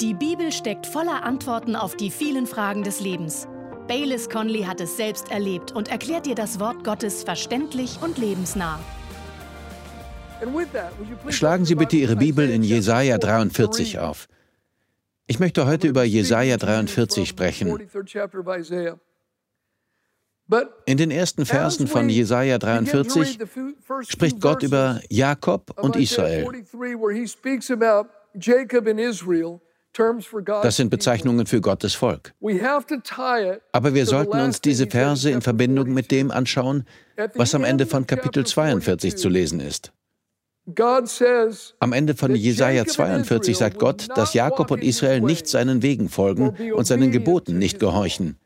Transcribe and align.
Die 0.00 0.12
Bibel 0.12 0.52
steckt 0.52 0.86
voller 0.86 1.22
Antworten 1.22 1.74
auf 1.74 1.96
die 1.96 2.10
vielen 2.10 2.46
Fragen 2.46 2.82
des 2.82 3.00
Lebens. 3.00 3.48
Baylis 3.88 4.28
Conley 4.28 4.64
hat 4.64 4.78
es 4.82 4.94
selbst 4.98 5.30
erlebt 5.30 5.72
und 5.72 5.88
erklärt 5.88 6.26
dir 6.26 6.34
das 6.34 6.60
Wort 6.60 6.84
Gottes 6.84 7.24
verständlich 7.24 7.98
und 8.02 8.18
lebensnah. 8.18 8.78
Schlagen 11.30 11.64
Sie 11.64 11.74
bitte 11.76 11.96
Ihre 11.96 12.16
Bibel 12.16 12.50
in 12.50 12.62
Jesaja 12.62 13.16
43 13.16 13.98
auf. 13.98 14.28
Ich 15.28 15.38
möchte 15.38 15.64
heute 15.66 15.88
über 15.88 16.04
Jesaja 16.04 16.58
43 16.58 17.26
sprechen. 17.26 17.88
In 20.84 20.96
den 20.98 21.10
ersten 21.10 21.46
Versen 21.46 21.86
von 21.86 22.10
Jesaja 22.10 22.58
43 22.58 23.38
spricht 24.02 24.42
Gott 24.42 24.62
über 24.62 25.00
Jakob 25.08 25.72
und 25.82 25.96
Israel. 25.96 26.46
Das 30.62 30.76
sind 30.76 30.90
Bezeichnungen 30.90 31.46
für 31.46 31.60
Gottes 31.60 31.94
Volk. 31.94 32.34
Aber 33.72 33.94
wir 33.94 34.06
sollten 34.06 34.40
uns 34.40 34.60
diese 34.60 34.86
Verse 34.86 35.30
in 35.30 35.40
Verbindung 35.40 35.92
mit 35.94 36.10
dem 36.10 36.30
anschauen, 36.30 36.84
was 37.34 37.54
am 37.54 37.64
Ende 37.64 37.86
von 37.86 38.06
Kapitel 38.06 38.44
42 38.44 39.16
zu 39.16 39.28
lesen 39.28 39.60
ist. 39.60 39.92
Am 41.78 41.92
Ende 41.92 42.14
von 42.14 42.34
Jesaja 42.34 42.84
42 42.84 43.56
sagt 43.56 43.78
Gott, 43.78 44.08
dass 44.16 44.34
Jakob 44.34 44.70
und 44.70 44.82
Israel 44.82 45.20
nicht 45.20 45.46
seinen 45.46 45.82
Wegen 45.82 46.08
folgen 46.08 46.50
und 46.74 46.86
seinen 46.86 47.12
Geboten 47.12 47.58
nicht 47.58 47.78
gehorchen. 47.78 48.36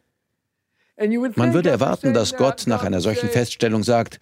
Man 1.37 1.55
würde 1.55 1.71
erwarten, 1.71 2.13
dass 2.13 2.37
Gott 2.37 2.65
nach 2.67 2.85
einer 2.85 3.01
solchen 3.01 3.31
Feststellung 3.31 3.83
sagt, 3.83 4.21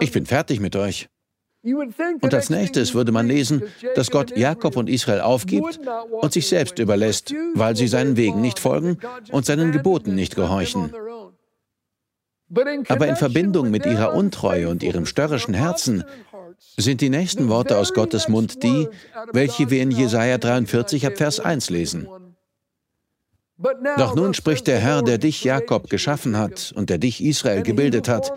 ich 0.00 0.10
bin 0.10 0.26
fertig 0.26 0.58
mit 0.58 0.74
euch. 0.74 1.08
Und 2.20 2.34
als 2.34 2.50
nächstes 2.50 2.94
würde 2.94 3.12
man 3.12 3.26
lesen, 3.26 3.62
dass 3.94 4.10
Gott 4.10 4.36
Jakob 4.36 4.76
und 4.76 4.88
Israel 4.88 5.20
aufgibt 5.20 5.80
und 6.10 6.32
sich 6.32 6.46
selbst 6.46 6.78
überlässt, 6.78 7.34
weil 7.54 7.76
sie 7.76 7.88
seinen 7.88 8.16
Wegen 8.16 8.40
nicht 8.40 8.58
folgen 8.58 8.98
und 9.32 9.46
seinen 9.46 9.72
Geboten 9.72 10.14
nicht 10.14 10.36
gehorchen. 10.36 10.92
Aber 12.88 13.08
in 13.08 13.16
Verbindung 13.16 13.70
mit 13.70 13.86
ihrer 13.86 14.14
Untreue 14.14 14.68
und 14.68 14.82
ihrem 14.84 15.06
störrischen 15.06 15.54
Herzen 15.54 16.04
sind 16.76 17.00
die 17.00 17.10
nächsten 17.10 17.48
Worte 17.48 17.78
aus 17.78 17.92
Gottes 17.92 18.28
Mund 18.28 18.62
die, 18.62 18.88
welche 19.32 19.70
wir 19.70 19.82
in 19.82 19.90
Jesaja 19.90 20.38
43 20.38 21.06
ab 21.06 21.16
Vers 21.16 21.40
1 21.40 21.70
lesen. 21.70 22.06
Doch 23.96 24.14
nun 24.14 24.34
spricht 24.34 24.66
der 24.66 24.78
Herr, 24.78 25.02
der 25.02 25.18
dich 25.18 25.42
Jakob 25.42 25.88
geschaffen 25.88 26.36
hat 26.36 26.72
und 26.76 26.90
der 26.90 26.98
dich 26.98 27.24
Israel 27.24 27.62
gebildet 27.62 28.08
hat. 28.08 28.32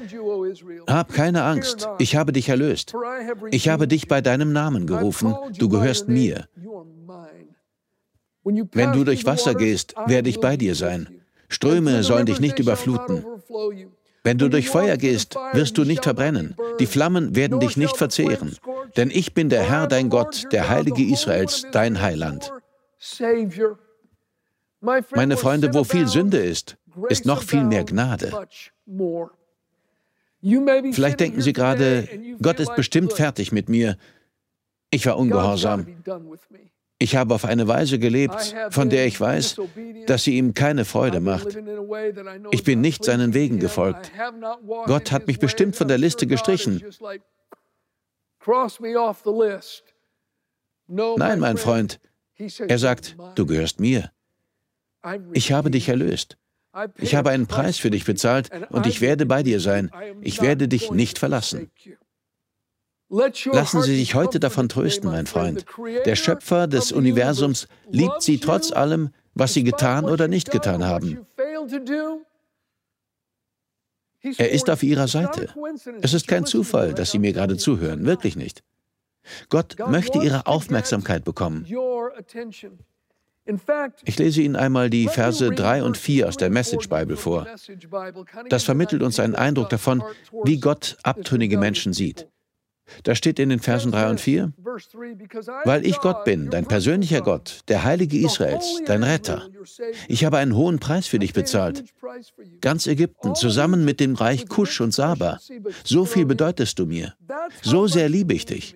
Hab 0.87 1.13
keine 1.13 1.43
Angst, 1.43 1.89
ich 1.99 2.15
habe 2.15 2.31
dich 2.31 2.47
erlöst. 2.47 2.93
Ich 3.51 3.67
habe 3.67 3.87
dich 3.87 4.07
bei 4.07 4.21
deinem 4.21 4.53
Namen 4.53 4.87
gerufen, 4.87 5.35
du 5.57 5.67
gehörst 5.67 6.07
mir. 6.07 6.47
Wenn 8.71 8.93
du 8.93 9.03
durch 9.03 9.25
Wasser 9.25 9.55
gehst, 9.55 9.93
werde 10.05 10.29
ich 10.29 10.39
bei 10.39 10.55
dir 10.55 10.75
sein. 10.75 11.09
Ströme 11.49 12.03
sollen 12.03 12.25
dich 12.25 12.39
nicht 12.39 12.59
überfluten. 12.59 13.25
Wenn 14.23 14.37
du 14.37 14.49
durch 14.49 14.69
Feuer 14.69 14.97
gehst, 14.97 15.35
wirst 15.53 15.77
du 15.77 15.83
nicht 15.83 16.03
verbrennen. 16.03 16.55
Die 16.79 16.85
Flammen 16.85 17.35
werden 17.35 17.59
dich 17.59 17.77
nicht 17.77 17.97
verzehren. 17.97 18.55
Denn 18.95 19.09
ich 19.11 19.33
bin 19.33 19.49
der 19.49 19.63
Herr, 19.63 19.87
dein 19.87 20.09
Gott, 20.09 20.45
der 20.51 20.69
Heilige 20.69 21.03
Israels, 21.03 21.65
dein 21.71 22.01
Heiland. 22.01 22.51
Meine 24.81 25.37
Freunde, 25.37 25.73
wo 25.73 25.83
viel 25.83 26.07
Sünde 26.07 26.37
ist, 26.37 26.77
ist 27.09 27.25
noch 27.25 27.43
viel 27.43 27.63
mehr 27.63 27.83
Gnade. 27.83 28.47
Vielleicht 30.41 31.19
denken 31.19 31.41
Sie 31.41 31.53
gerade, 31.53 32.07
Gott 32.41 32.59
ist 32.59 32.75
bestimmt 32.75 33.13
fertig 33.13 33.51
mit 33.51 33.67
mir. 33.69 33.97
Ich 34.89 35.05
war 35.05 35.17
ungehorsam. 35.17 35.85
Ich 37.01 37.15
habe 37.15 37.33
auf 37.33 37.45
eine 37.45 37.67
Weise 37.67 37.97
gelebt, 37.97 38.55
von 38.71 38.89
der 38.89 39.05
ich 39.05 39.19
weiß, 39.19 39.61
dass 40.05 40.23
sie 40.25 40.37
ihm 40.37 40.53
keine 40.53 40.83
Freude 40.83 41.21
macht. 41.21 41.57
Ich 42.51 42.63
bin 42.65 42.81
nicht 42.81 43.05
seinen 43.05 43.33
Wegen 43.33 43.59
gefolgt. 43.59 44.11
Gott 44.85 45.11
hat 45.11 45.27
mich 45.27 45.39
bestimmt 45.39 45.77
von 45.77 45.87
der 45.87 45.97
Liste 45.97 46.27
gestrichen. 46.27 46.83
Nein, 50.87 51.39
mein 51.39 51.57
Freund, 51.57 51.99
er 52.67 52.79
sagt, 52.79 53.15
du 53.35 53.45
gehörst 53.45 53.79
mir. 53.79 54.11
Ich 55.33 55.51
habe 55.51 55.71
dich 55.71 55.89
erlöst. 55.89 56.37
Ich 56.97 57.15
habe 57.15 57.31
einen 57.31 57.47
Preis 57.47 57.77
für 57.77 57.89
dich 57.89 58.05
bezahlt 58.05 58.49
und 58.69 58.85
ich 58.85 59.01
werde 59.01 59.25
bei 59.25 59.43
dir 59.43 59.59
sein. 59.59 59.89
Ich 60.21 60.41
werde 60.41 60.67
dich 60.67 60.91
nicht 60.91 61.17
verlassen. 61.17 61.71
Lassen 63.09 63.81
Sie 63.81 63.95
sich 63.95 64.13
heute 64.13 64.39
davon 64.39 64.69
trösten, 64.69 65.09
mein 65.09 65.25
Freund. 65.25 65.65
Der 66.05 66.15
Schöpfer 66.15 66.67
des 66.67 66.91
Universums 66.91 67.67
liebt 67.89 68.21
Sie 68.21 68.39
trotz 68.39 68.71
allem, 68.71 69.09
was 69.33 69.53
Sie 69.53 69.63
getan 69.63 70.05
oder 70.05 70.27
nicht 70.27 70.51
getan 70.51 70.85
haben. 70.85 71.25
Er 74.37 74.51
ist 74.51 74.69
auf 74.69 74.83
Ihrer 74.83 75.07
Seite. 75.07 75.49
Es 76.01 76.13
ist 76.13 76.27
kein 76.27 76.45
Zufall, 76.45 76.93
dass 76.93 77.11
Sie 77.11 77.19
mir 77.19 77.33
gerade 77.33 77.57
zuhören, 77.57 78.05
wirklich 78.05 78.35
nicht. 78.35 78.63
Gott 79.49 79.75
möchte 79.87 80.19
Ihre 80.19 80.45
Aufmerksamkeit 80.45 81.23
bekommen. 81.23 81.65
Ich 84.05 84.17
lese 84.17 84.41
Ihnen 84.41 84.55
einmal 84.55 84.89
die 84.89 85.07
Verse 85.07 85.49
3 85.49 85.83
und 85.83 85.97
4 85.97 86.27
aus 86.27 86.37
der 86.37 86.49
Message 86.49 86.89
Bible 86.89 87.17
vor. 87.17 87.47
Das 88.49 88.63
vermittelt 88.63 89.01
uns 89.01 89.19
einen 89.19 89.35
Eindruck 89.35 89.69
davon, 89.69 90.03
wie 90.43 90.59
Gott 90.59 90.97
abtrünnige 91.03 91.57
Menschen 91.57 91.93
sieht. 91.93 92.27
Da 93.03 93.15
steht 93.15 93.39
in 93.39 93.49
den 93.49 93.59
Versen 93.59 93.91
3 93.91 94.09
und 94.09 94.19
4, 94.19 94.51
weil 95.65 95.85
ich 95.85 95.99
Gott 95.99 96.25
bin, 96.25 96.49
dein 96.49 96.65
persönlicher 96.65 97.21
Gott, 97.21 97.59
der 97.67 97.83
Heilige 97.83 98.17
Israels, 98.17 98.81
dein 98.85 99.03
Retter. 99.03 99.47
Ich 100.07 100.25
habe 100.25 100.37
einen 100.37 100.55
hohen 100.55 100.79
Preis 100.79 101.07
für 101.07 101.19
dich 101.19 101.33
bezahlt. 101.33 101.83
Ganz 102.61 102.87
Ägypten, 102.87 103.35
zusammen 103.35 103.85
mit 103.85 103.99
dem 103.99 104.15
Reich 104.15 104.47
Kusch 104.47 104.81
und 104.81 104.93
Saba. 104.93 105.39
So 105.83 106.05
viel 106.05 106.25
bedeutest 106.25 106.79
du 106.79 106.85
mir. 106.85 107.13
So 107.61 107.87
sehr 107.87 108.09
liebe 108.09 108.33
ich 108.33 108.45
dich. 108.45 108.75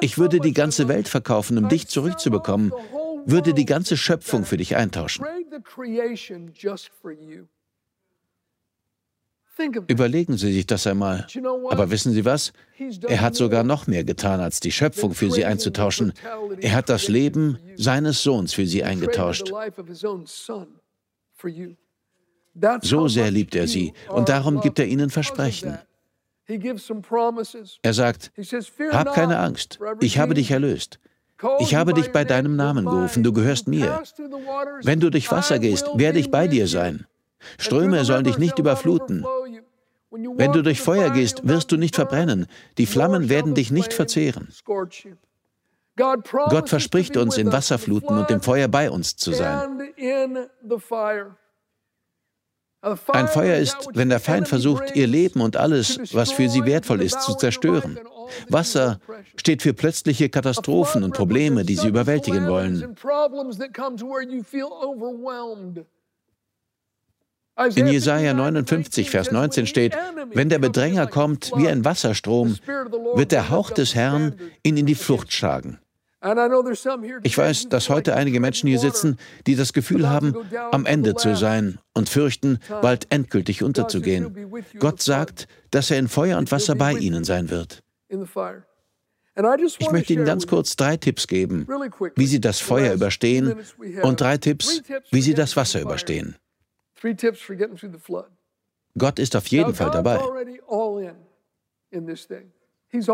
Ich 0.00 0.18
würde 0.18 0.40
die 0.40 0.52
ganze 0.52 0.88
Welt 0.88 1.06
verkaufen, 1.08 1.56
um 1.56 1.68
dich 1.68 1.86
zurückzubekommen 1.86 2.72
würde 3.26 3.54
die 3.54 3.66
ganze 3.66 3.96
Schöpfung 3.96 4.44
für 4.44 4.56
dich 4.56 4.76
eintauschen. 4.76 5.24
Überlegen 9.88 10.36
Sie 10.36 10.52
sich 10.52 10.66
das 10.66 10.86
einmal. 10.86 11.26
Aber 11.70 11.90
wissen 11.90 12.12
Sie 12.12 12.24
was? 12.24 12.52
Er 13.08 13.20
hat 13.20 13.34
sogar 13.34 13.64
noch 13.64 13.86
mehr 13.86 14.04
getan, 14.04 14.40
als 14.40 14.60
die 14.60 14.70
Schöpfung 14.70 15.14
für 15.14 15.30
Sie 15.30 15.44
einzutauschen. 15.44 16.12
Er 16.60 16.74
hat 16.74 16.88
das 16.88 17.08
Leben 17.08 17.58
seines 17.76 18.22
Sohns 18.22 18.54
für 18.54 18.66
Sie 18.66 18.84
eingetauscht. 18.84 19.52
So 22.82 23.08
sehr 23.08 23.30
liebt 23.30 23.54
er 23.54 23.68
Sie 23.68 23.92
und 24.08 24.28
darum 24.28 24.60
gibt 24.60 24.78
er 24.78 24.86
Ihnen 24.86 25.10
Versprechen. 25.10 25.78
Er 27.82 27.94
sagt, 27.94 28.32
hab 28.90 29.12
keine 29.12 29.38
Angst, 29.38 29.78
ich 30.00 30.18
habe 30.18 30.34
dich 30.34 30.50
erlöst. 30.50 30.98
Ich 31.60 31.74
habe 31.74 31.94
dich 31.94 32.12
bei 32.12 32.24
deinem 32.24 32.56
Namen 32.56 32.84
gerufen, 32.84 33.22
du 33.22 33.32
gehörst 33.32 33.68
mir. 33.68 34.02
Wenn 34.82 35.00
du 35.00 35.10
durch 35.10 35.30
Wasser 35.30 35.58
gehst, 35.58 35.86
werde 35.94 36.18
ich 36.18 36.30
bei 36.30 36.48
dir 36.48 36.66
sein. 36.66 37.06
Ströme 37.58 38.04
sollen 38.04 38.24
dich 38.24 38.38
nicht 38.38 38.58
überfluten. 38.58 39.24
Wenn 40.10 40.52
du 40.52 40.62
durch 40.62 40.80
Feuer 40.80 41.10
gehst, 41.10 41.46
wirst 41.46 41.70
du 41.70 41.76
nicht 41.76 41.94
verbrennen. 41.94 42.46
Die 42.78 42.86
Flammen 42.86 43.28
werden 43.28 43.54
dich 43.54 43.70
nicht 43.70 43.92
verzehren. 43.92 44.48
Gott 45.96 46.68
verspricht 46.68 47.16
uns, 47.16 47.36
in 47.36 47.52
Wasserfluten 47.52 48.16
und 48.18 48.30
im 48.30 48.40
Feuer 48.40 48.68
bei 48.68 48.90
uns 48.90 49.16
zu 49.16 49.32
sein. 49.32 49.80
Ein 52.80 53.26
Feuer 53.26 53.56
ist, 53.56 53.88
wenn 53.94 54.08
der 54.08 54.20
Feind 54.20 54.46
versucht, 54.46 54.94
ihr 54.94 55.08
Leben 55.08 55.40
und 55.40 55.56
alles, 55.56 55.98
was 56.12 56.30
für 56.30 56.48
sie 56.48 56.64
wertvoll 56.64 57.02
ist, 57.02 57.22
zu 57.22 57.34
zerstören. 57.34 57.98
Wasser 58.48 59.00
steht 59.36 59.62
für 59.62 59.74
plötzliche 59.74 60.28
Katastrophen 60.28 61.02
und 61.02 61.14
Probleme, 61.14 61.64
die 61.64 61.74
sie 61.74 61.88
überwältigen 61.88 62.46
wollen. 62.46 62.94
In 67.74 67.86
Jesaja 67.88 68.34
59, 68.34 69.10
Vers 69.10 69.32
19 69.32 69.66
steht: 69.66 69.96
Wenn 70.32 70.48
der 70.48 70.60
Bedränger 70.60 71.08
kommt 71.08 71.50
wie 71.56 71.66
ein 71.66 71.84
Wasserstrom, 71.84 72.56
wird 73.14 73.32
der 73.32 73.50
Hauch 73.50 73.70
des 73.70 73.96
Herrn 73.96 74.36
ihn 74.62 74.76
in 74.76 74.86
die 74.86 74.94
Flucht 74.94 75.32
schlagen. 75.32 75.80
Ich 77.22 77.38
weiß, 77.38 77.68
dass 77.68 77.88
heute 77.88 78.16
einige 78.16 78.40
Menschen 78.40 78.68
hier 78.68 78.80
sitzen, 78.80 79.18
die 79.46 79.54
das 79.54 79.72
Gefühl 79.72 80.08
haben, 80.08 80.34
am 80.72 80.84
Ende 80.84 81.14
zu 81.14 81.36
sein 81.36 81.78
und 81.94 82.08
fürchten, 82.08 82.58
bald 82.82 83.06
endgültig 83.10 83.62
unterzugehen. 83.62 84.50
Gott 84.80 85.00
sagt, 85.00 85.46
dass 85.70 85.90
er 85.90 85.98
in 85.98 86.08
Feuer 86.08 86.38
und 86.38 86.50
Wasser 86.50 86.74
bei 86.74 86.94
ihnen 86.94 87.22
sein 87.22 87.50
wird. 87.50 87.84
Ich 89.78 89.92
möchte 89.92 90.12
Ihnen 90.12 90.24
ganz 90.24 90.48
kurz 90.48 90.74
drei 90.74 90.96
Tipps 90.96 91.28
geben, 91.28 91.68
wie 92.16 92.26
Sie 92.26 92.40
das 92.40 92.58
Feuer 92.58 92.92
überstehen 92.92 93.54
und 94.02 94.20
drei 94.20 94.36
Tipps, 94.38 94.82
wie 95.10 95.22
Sie 95.22 95.34
das 95.34 95.56
Wasser 95.56 95.80
überstehen. 95.80 96.34
Gott 98.96 99.18
ist 99.20 99.36
auf 99.36 99.46
jeden 99.46 99.74
Fall 99.74 99.90
dabei. 99.92 100.18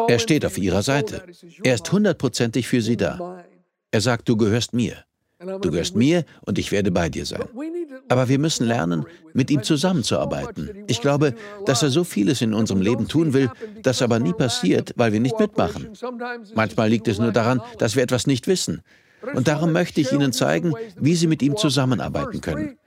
Er 0.08 0.18
steht 0.18 0.46
auf 0.46 0.58
ihrer 0.58 0.82
Seite. 0.82 1.22
Er 1.62 1.74
ist 1.74 1.90
hundertprozentig 1.90 2.68
für 2.68 2.80
sie 2.80 2.96
da. 2.96 3.44
Er 3.90 4.00
sagt, 4.00 4.28
du 4.28 4.36
gehörst 4.36 4.72
mir. 4.72 5.04
Du 5.60 5.70
gehörst 5.70 5.96
mir 5.96 6.24
und 6.42 6.58
ich 6.58 6.72
werde 6.72 6.90
bei 6.90 7.08
dir 7.08 7.26
sein. 7.26 7.44
Aber 8.08 8.28
wir 8.28 8.38
müssen 8.38 8.66
lernen, 8.66 9.04
mit 9.32 9.50
ihm 9.50 9.62
zusammenzuarbeiten. 9.62 10.84
Ich 10.86 11.00
glaube, 11.00 11.34
dass 11.66 11.82
er 11.82 11.90
so 11.90 12.04
vieles 12.04 12.40
in 12.40 12.54
unserem 12.54 12.80
Leben 12.80 13.08
tun 13.08 13.32
will, 13.32 13.50
das 13.82 14.00
aber 14.00 14.18
nie 14.18 14.32
passiert, 14.32 14.92
weil 14.96 15.12
wir 15.12 15.20
nicht 15.20 15.38
mitmachen. 15.38 15.90
Manchmal 16.54 16.88
liegt 16.88 17.08
es 17.08 17.18
nur 17.18 17.32
daran, 17.32 17.60
dass 17.78 17.96
wir 17.96 18.02
etwas 18.02 18.26
nicht 18.26 18.46
wissen. 18.46 18.82
Und 19.34 19.48
darum 19.48 19.72
möchte 19.72 20.00
ich 20.00 20.12
Ihnen 20.12 20.32
zeigen, 20.32 20.74
wie 20.96 21.14
Sie 21.14 21.26
mit 21.26 21.42
ihm 21.42 21.56
zusammenarbeiten 21.56 22.40
können. 22.40 22.78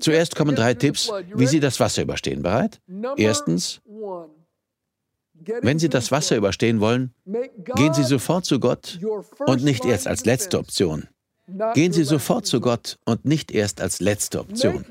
Zuerst 0.00 0.36
kommen 0.36 0.54
drei 0.54 0.74
Tipps, 0.74 1.10
wie 1.34 1.46
Sie 1.46 1.60
das 1.60 1.80
Wasser 1.80 2.02
überstehen. 2.02 2.42
Bereit? 2.42 2.80
Erstens, 3.16 3.80
wenn 5.62 5.78
Sie 5.78 5.88
das 5.88 6.10
Wasser 6.10 6.36
überstehen 6.36 6.80
wollen, 6.80 7.12
gehen 7.74 7.94
Sie 7.94 8.04
sofort 8.04 8.44
zu 8.44 8.60
Gott 8.60 8.98
und 9.46 9.62
nicht 9.62 9.84
erst 9.84 10.06
als 10.06 10.24
letzte 10.24 10.58
Option. 10.58 11.08
Gehen 11.74 11.92
Sie 11.92 12.04
sofort 12.04 12.46
zu 12.46 12.60
Gott 12.60 12.98
und 13.04 13.24
nicht 13.24 13.52
erst 13.52 13.80
als 13.80 14.00
letzte 14.00 14.40
Option. 14.40 14.84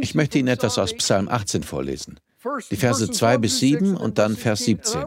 Ich 0.00 0.14
möchte 0.14 0.38
Ihnen 0.38 0.48
etwas 0.48 0.78
aus 0.78 0.94
Psalm 0.94 1.28
18 1.28 1.62
vorlesen. 1.62 2.18
Die 2.70 2.76
Verse 2.76 3.10
2 3.10 3.38
bis 3.38 3.58
7 3.58 3.96
und 3.96 4.18
dann 4.18 4.36
Vers 4.36 4.60
17. 4.60 5.04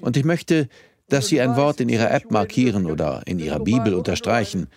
Und 0.00 0.16
ich 0.16 0.24
möchte, 0.24 0.68
dass 1.08 1.28
Sie 1.28 1.40
ein 1.40 1.56
Wort 1.56 1.80
in 1.80 1.88
Ihrer 1.88 2.10
App 2.10 2.30
markieren 2.30 2.86
oder 2.86 3.22
in 3.26 3.38
Ihrer 3.38 3.60
Bibel 3.60 3.94
unterstreichen. 3.94 4.68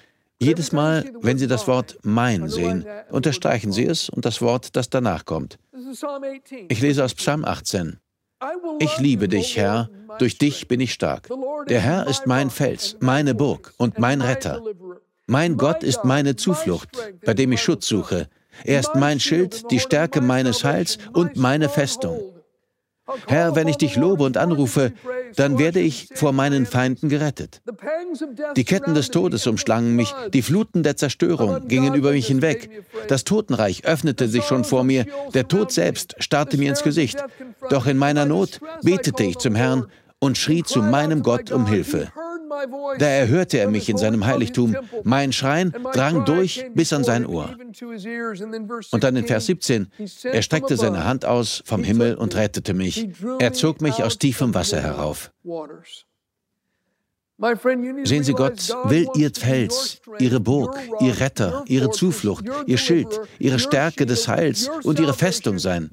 Jedes 0.42 0.72
Mal, 0.72 1.04
wenn 1.22 1.38
Sie 1.38 1.48
das 1.48 1.68
Wort 1.68 1.98
mein 2.02 2.48
sehen, 2.48 2.86
unterstreichen 3.12 3.74
Sie 3.74 3.86
es 3.86 4.10
und 4.10 4.26
das 4.26 4.42
Wort, 4.42 4.76
das 4.76 4.90
danach 4.90 5.26
kommt. 5.26 5.60
Ich 6.70 6.82
lese 6.82 7.04
aus 7.04 7.14
Psalm 7.14 7.44
18. 7.44 8.00
Ich 8.80 8.98
liebe 9.00 9.28
dich, 9.28 9.58
Herr, 9.58 9.90
durch 10.18 10.38
dich 10.38 10.70
bin 10.70 10.80
ich 10.80 10.94
stark. 10.94 11.28
Der 11.68 11.82
Herr 11.82 12.08
ist 12.08 12.26
mein 12.26 12.50
Fels, 12.50 12.96
meine 13.02 13.36
Burg 13.36 13.74
und 13.78 14.00
mein 14.00 14.22
Retter. 14.22 14.62
Mein 15.28 15.58
Gott 15.58 15.84
ist 15.84 16.06
meine 16.06 16.38
Zuflucht, 16.38 16.90
bei 17.26 17.34
dem 17.34 17.52
ich 17.52 17.62
Schutz 17.62 17.88
suche. 17.88 18.30
Er 18.64 18.80
ist 18.80 18.96
mein 18.96 19.20
Schild, 19.20 19.70
die 19.72 19.80
Stärke 19.80 20.22
meines 20.22 20.64
Heils 20.64 20.98
und 21.14 21.36
meine 21.36 21.68
Festung. 21.68 22.20
Herr, 23.28 23.56
wenn 23.56 23.68
ich 23.68 23.78
dich 23.78 23.96
lobe 23.96 24.24
und 24.24 24.38
anrufe, 24.38 24.94
dann 25.36 25.58
werde 25.60 25.80
ich 25.80 26.10
vor 26.14 26.32
meinen 26.32 26.66
Feinden 26.66 27.10
gerettet. 27.10 27.62
Die 28.56 28.64
Ketten 28.64 28.94
des 28.94 29.12
Todes 29.12 29.48
umschlangen 29.48 29.96
mich, 29.96 30.14
die 30.34 30.42
Fluten 30.42 30.84
der 30.84 30.98
Zerstörung 30.98 31.68
gingen 31.68 31.94
über 31.94 32.12
mich 32.12 32.28
hinweg. 32.28 32.70
Das 33.08 33.24
Totenreich 33.24 33.86
öffnete 33.86 34.28
sich 34.28 34.46
schon 34.46 34.64
vor 34.64 34.84
mir, 34.84 35.06
der 35.34 35.48
Tod 35.48 35.72
selbst 35.72 36.16
starrte 36.20 36.58
mir 36.58 36.70
ins 36.70 36.84
Gesicht. 36.84 37.24
Doch 37.70 37.86
in 37.86 37.98
meiner 37.98 38.26
Not 38.26 38.60
betete 38.82 39.24
ich 39.24 39.38
zum 39.38 39.56
Herrn 39.56 39.86
und 40.20 40.38
schrie 40.38 40.64
zu 40.64 40.82
meinem 40.82 41.24
Gott 41.24 41.52
um 41.52 41.66
Hilfe. 41.66 42.12
Da 42.98 43.06
erhörte 43.06 43.60
er 43.60 43.70
mich 43.70 43.90
in 43.90 43.98
seinem 43.98 44.26
Heiligtum. 44.26 44.76
Mein 45.04 45.32
Schreien 45.32 45.74
drang 45.94 46.26
durch 46.26 46.66
bis 46.74 46.94
an 46.94 47.04
sein 47.04 47.26
Ohr. 47.26 47.56
Und 48.92 49.04
dann 49.04 49.16
in 49.16 49.26
Vers 49.26 49.46
17, 49.46 49.88
er 50.24 50.42
streckte 50.42 50.78
seine 50.78 51.06
Hand 51.06 51.26
aus 51.26 51.64
vom 51.66 51.84
Himmel 51.84 52.16
und 52.16 52.36
rettete 52.36 52.74
mich. 52.74 53.08
Er 53.40 53.54
zog 53.54 53.82
mich 53.82 54.04
aus 54.04 54.18
tiefem 54.18 54.54
Wasser 54.54 54.82
herauf. 54.82 55.32
Sehen 58.04 58.24
Sie, 58.24 58.34
Gott 58.34 58.70
will 58.86 59.08
Ihr 59.16 59.32
Fels, 59.34 60.02
Ihre 60.20 60.42
Burg, 60.42 60.78
Ihr 61.00 61.22
Retter, 61.22 61.64
Ihre 61.68 61.90
Zuflucht, 61.90 62.44
Ihr 62.66 62.78
Schild, 62.78 63.22
Ihre 63.40 63.60
Stärke 63.60 64.06
des 64.06 64.28
Heils 64.28 64.70
und 64.84 65.00
Ihre 65.00 65.14
Festung 65.14 65.58
sein. 65.58 65.90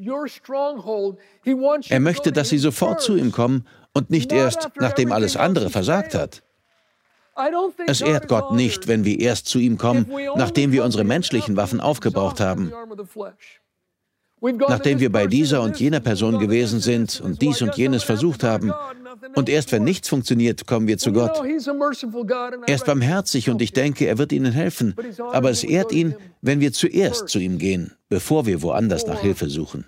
Er 1.89 2.01
möchte, 2.01 2.33
dass 2.33 2.49
Sie 2.49 2.59
sofort 2.59 3.01
zu 3.01 3.15
ihm 3.15 3.31
kommen 3.31 3.65
und 3.95 4.11
nicht 4.11 4.33
erst, 4.33 4.71
nachdem 4.81 5.13
alles 5.13 5.37
andere 5.37 5.71
versagt 5.71 6.15
hat. 6.15 6.43
Es 7.87 8.01
ehrt 8.01 8.29
Gott 8.29 8.53
nicht, 8.53 8.89
wenn 8.89 9.05
wir 9.05 9.21
erst 9.21 9.47
zu 9.47 9.59
ihm 9.59 9.77
kommen, 9.79 10.11
nachdem 10.37 10.73
wir 10.73 10.85
unsere 10.85 11.05
menschlichen 11.05 11.57
Waffen 11.57 11.81
aufgebraucht 11.81 12.41
haben. 12.41 12.73
Nachdem 14.41 15.01
wir 15.01 15.11
bei 15.11 15.27
dieser 15.27 15.63
und 15.63 15.79
jener 15.79 16.01
Person 16.01 16.39
gewesen 16.39 16.81
sind 16.81 17.21
und 17.21 17.41
dies 17.41 17.63
und 17.63 17.75
jenes 17.77 18.03
versucht 18.05 18.43
haben. 18.43 18.73
Und 19.35 19.49
erst 19.49 19.73
wenn 19.73 19.83
nichts 19.83 20.09
funktioniert, 20.09 20.67
kommen 20.67 20.87
wir 20.87 20.99
zu 20.99 21.13
Gott. 21.13 21.43
Er 22.67 22.75
ist 22.75 22.87
barmherzig 22.87 23.49
und 23.49 23.63
ich 23.63 23.73
denke, 23.73 24.07
er 24.07 24.19
wird 24.19 24.33
ihnen 24.33 24.53
helfen. 24.53 24.95
Aber 25.33 25.51
es 25.51 25.65
ehrt 25.65 25.93
ihn, 25.93 26.15
wenn 26.43 26.61
wir 26.61 26.73
zuerst 26.73 27.29
zu 27.29 27.39
ihm 27.39 27.59
gehen, 27.59 27.93
bevor 28.09 28.47
wir 28.47 28.63
woanders 28.63 29.07
nach 29.07 29.21
Hilfe 29.21 29.49
suchen. 29.49 29.87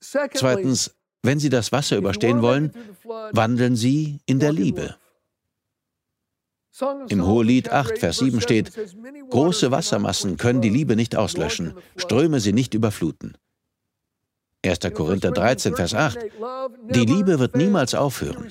Zweitens, 0.00 0.94
wenn 1.22 1.38
Sie 1.38 1.48
das 1.48 1.72
Wasser 1.72 1.96
überstehen 1.96 2.42
wollen, 2.42 2.72
wandeln 3.32 3.76
Sie 3.76 4.18
in 4.26 4.40
der 4.40 4.52
Liebe. 4.52 4.96
Im 7.08 7.26
Hohelied 7.26 7.70
8, 7.70 7.98
Vers 7.98 8.18
7 8.18 8.40
steht, 8.40 8.72
große 9.30 9.70
Wassermassen 9.70 10.36
können 10.36 10.62
die 10.62 10.70
Liebe 10.70 10.96
nicht 10.96 11.16
auslöschen, 11.16 11.74
Ströme 11.96 12.40
sie 12.40 12.52
nicht 12.52 12.74
überfluten. 12.74 13.36
1. 14.64 14.78
Korinther 14.94 15.32
13, 15.32 15.76
Vers 15.76 15.92
8, 15.92 16.18
die 16.90 17.04
Liebe 17.04 17.38
wird 17.38 17.56
niemals 17.56 17.94
aufhören. 17.94 18.48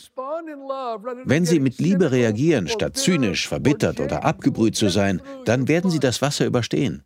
Wenn 1.24 1.46
Sie 1.46 1.60
mit 1.60 1.80
Liebe 1.80 2.12
reagieren, 2.12 2.68
statt 2.68 2.98
zynisch, 2.98 3.48
verbittert 3.48 4.00
oder 4.00 4.24
abgebrüht 4.24 4.76
zu 4.76 4.90
sein, 4.90 5.22
dann 5.46 5.68
werden 5.68 5.90
Sie 5.90 6.00
das 6.00 6.22
Wasser 6.22 6.46
überstehen. 6.46 7.04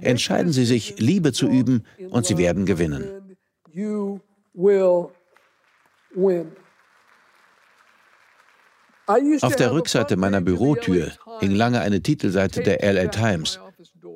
Entscheiden 0.00 0.52
Sie 0.52 0.64
sich, 0.64 0.98
Liebe 0.98 1.32
zu 1.32 1.46
üben, 1.46 1.84
und 2.10 2.26
Sie 2.26 2.38
werden 2.38 2.66
gewinnen 2.66 3.04
will 4.56 5.10
win. 6.14 6.52
Auf 9.42 9.54
der 9.54 9.72
Rückseite 9.72 10.16
meiner 10.16 10.40
Bürotür 10.40 11.12
hing 11.38 11.52
lange 11.52 11.80
eine 11.80 12.02
Titelseite 12.02 12.62
der 12.62 12.92
LA 12.92 13.06
Times. 13.06 13.60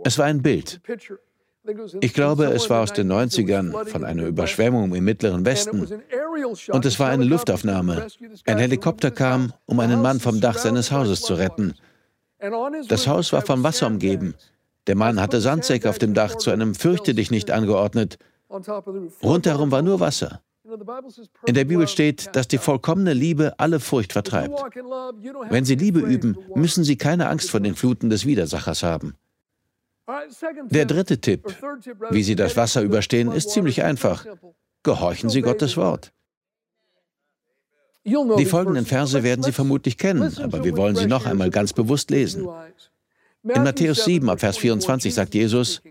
Es 0.05 0.19
war 0.19 0.27
ein 0.27 0.43
Bild. 0.43 0.81
Ich 2.01 2.15
glaube, 2.15 2.47
es 2.47 2.71
war 2.71 2.83
aus 2.83 2.93
den 2.93 3.13
90ern 3.13 3.87
von 3.87 4.05
einer 4.05 4.25
Überschwemmung 4.25 4.95
im 4.95 5.05
Mittleren 5.05 5.45
Westen. 5.45 5.87
Und 6.71 6.87
es 6.87 6.99
war 6.99 7.11
eine 7.11 7.25
Luftaufnahme. 7.25 8.09
Ein 8.47 8.59
Helikopter 8.59 9.11
kam, 9.11 9.53
um 9.67 9.79
einen 9.79 10.03
Mann 10.03 10.19
vom 10.19 10.41
Dach 10.41 10.59
seines 10.59 10.91
Hauses 10.91 11.21
zu 11.21 11.35
retten. 11.35 11.75
Das 12.89 13.07
Haus 13.07 13.33
war 13.33 13.43
vom 13.43 13.63
Wasser 13.63 13.87
umgeben. 13.87 14.35
Der 14.87 14.97
Mann 14.97 15.21
hatte 15.21 15.41
Sandsäcke 15.41 15.89
auf 15.89 15.99
dem 15.99 16.15
Dach 16.15 16.37
zu 16.37 16.51
einem 16.51 16.75
Fürchte 16.75 17.15
dich 17.15 17.31
nicht 17.31 17.51
angeordnet. 17.51 18.19
Rundherum 18.51 19.71
war 19.71 19.83
nur 19.83 20.01
Wasser. 20.01 20.43
In 21.47 21.55
der 21.55 21.65
Bibel 21.65 21.89
steht, 21.89 22.35
dass 22.35 22.49
die 22.49 22.59
vollkommene 22.59 23.13
Liebe 23.13 23.55
alle 23.59 23.81
Furcht 23.81 24.13
vertreibt. 24.13 24.61
Wenn 25.49 25.65
Sie 25.65 25.75
Liebe 25.75 26.01
üben, 26.01 26.37
müssen 26.55 26.85
Sie 26.85 26.97
keine 26.97 27.29
Angst 27.29 27.51
vor 27.51 27.61
den 27.61 27.75
Fluten 27.75 28.11
des 28.11 28.27
Widersachers 28.27 28.83
haben. 28.83 29.15
Der 30.71 30.87
dritte 30.87 31.21
Tipp, 31.21 31.57
wie 32.11 32.23
Sie 32.23 32.35
das 32.37 32.57
Wasser 32.57 32.83
überstehen, 32.83 33.33
ist 33.33 33.51
ziemlich 33.51 33.83
einfach. 33.83 34.27
Gehorchen 34.83 35.31
Sie 35.31 35.43
Gottes 35.43 35.77
Wort. 35.77 36.13
Die 38.05 38.47
folgenden 38.47 38.87
Verse 38.87 39.23
werden 39.23 39.43
Sie 39.43 39.53
vermutlich 39.53 39.99
kennen, 39.99 40.37
aber 40.39 40.65
wir 40.65 40.77
wollen 40.77 40.97
sie 40.97 41.07
noch 41.07 41.27
einmal 41.27 41.51
ganz 41.51 41.73
bewusst 41.73 42.11
lesen. 42.11 42.49
In 43.43 43.63
Matthäus 43.63 44.05
7, 44.05 44.29
ab 44.29 44.41
Vers 44.41 44.57
24 44.59 45.15
sagt 45.15 45.35
Jesus, 45.35 45.83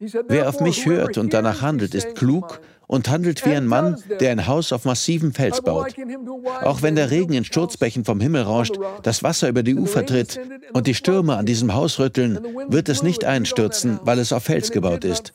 Wer 0.00 0.48
auf 0.48 0.60
mich 0.60 0.86
hört 0.86 1.18
und 1.18 1.34
danach 1.34 1.60
handelt, 1.60 1.94
ist 1.94 2.14
klug 2.14 2.60
und 2.86 3.08
handelt 3.08 3.44
wie 3.44 3.54
ein 3.54 3.66
Mann, 3.66 4.00
der 4.20 4.30
ein 4.30 4.46
Haus 4.46 4.72
auf 4.72 4.84
massivem 4.84 5.32
Fels 5.32 5.60
baut. 5.60 5.94
Auch 6.62 6.82
wenn 6.82 6.94
der 6.94 7.10
Regen 7.10 7.32
in 7.32 7.44
Sturzbächen 7.44 8.04
vom 8.04 8.20
Himmel 8.20 8.42
rauscht, 8.42 8.78
das 9.02 9.24
Wasser 9.24 9.48
über 9.48 9.64
die 9.64 9.74
Ufer 9.74 10.06
tritt 10.06 10.40
und 10.72 10.86
die 10.86 10.94
Stürme 10.94 11.36
an 11.36 11.46
diesem 11.46 11.74
Haus 11.74 11.98
rütteln, 11.98 12.38
wird 12.68 12.88
es 12.88 13.02
nicht 13.02 13.24
einstürzen, 13.24 13.98
weil 14.04 14.20
es 14.20 14.32
auf 14.32 14.44
Fels 14.44 14.70
gebaut 14.70 15.04
ist. 15.04 15.32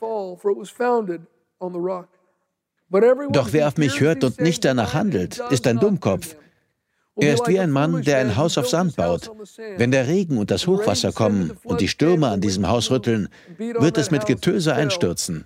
Doch 3.32 3.52
wer 3.52 3.68
auf 3.68 3.78
mich 3.78 4.00
hört 4.00 4.24
und 4.24 4.40
nicht 4.40 4.64
danach 4.64 4.94
handelt, 4.94 5.42
ist 5.50 5.68
ein 5.68 5.80
Dummkopf. 5.80 6.36
Er 7.16 7.34
ist 7.36 7.48
wie 7.48 7.60
ein 7.60 7.72
Mann, 7.72 8.02
der 8.02 8.18
ein 8.18 8.36
Haus 8.36 8.58
auf 8.58 8.68
Sand 8.68 8.96
baut. 8.96 9.30
Wenn 9.78 9.92
der 9.92 10.08
Regen 10.08 10.38
und 10.38 10.50
das 10.50 10.66
Hochwasser 10.68 11.12
kommen 11.12 11.52
und 11.64 11.82
die 11.82 11.88
Stürme 11.88 12.28
an 12.28 12.42
diesem 12.42 12.68
Haus 12.68 12.90
rütteln, 12.90 13.30
wird 13.58 13.98
es 13.98 14.10
mit 14.10 14.26
Getöse 14.26 14.74
einstürzen. 14.74 15.46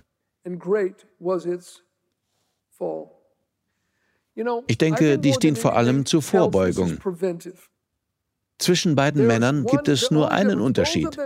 Ich 4.66 4.78
denke, 4.78 5.18
dies 5.18 5.38
dient 5.38 5.58
vor 5.58 5.76
allem 5.76 6.06
zur 6.06 6.22
Vorbeugung. 6.22 6.98
Zwischen 8.58 8.96
beiden 8.96 9.26
Männern 9.26 9.66
gibt 9.66 9.88
es 9.88 10.10
nur 10.10 10.32
einen 10.32 10.60
Unterschied. 10.60 11.16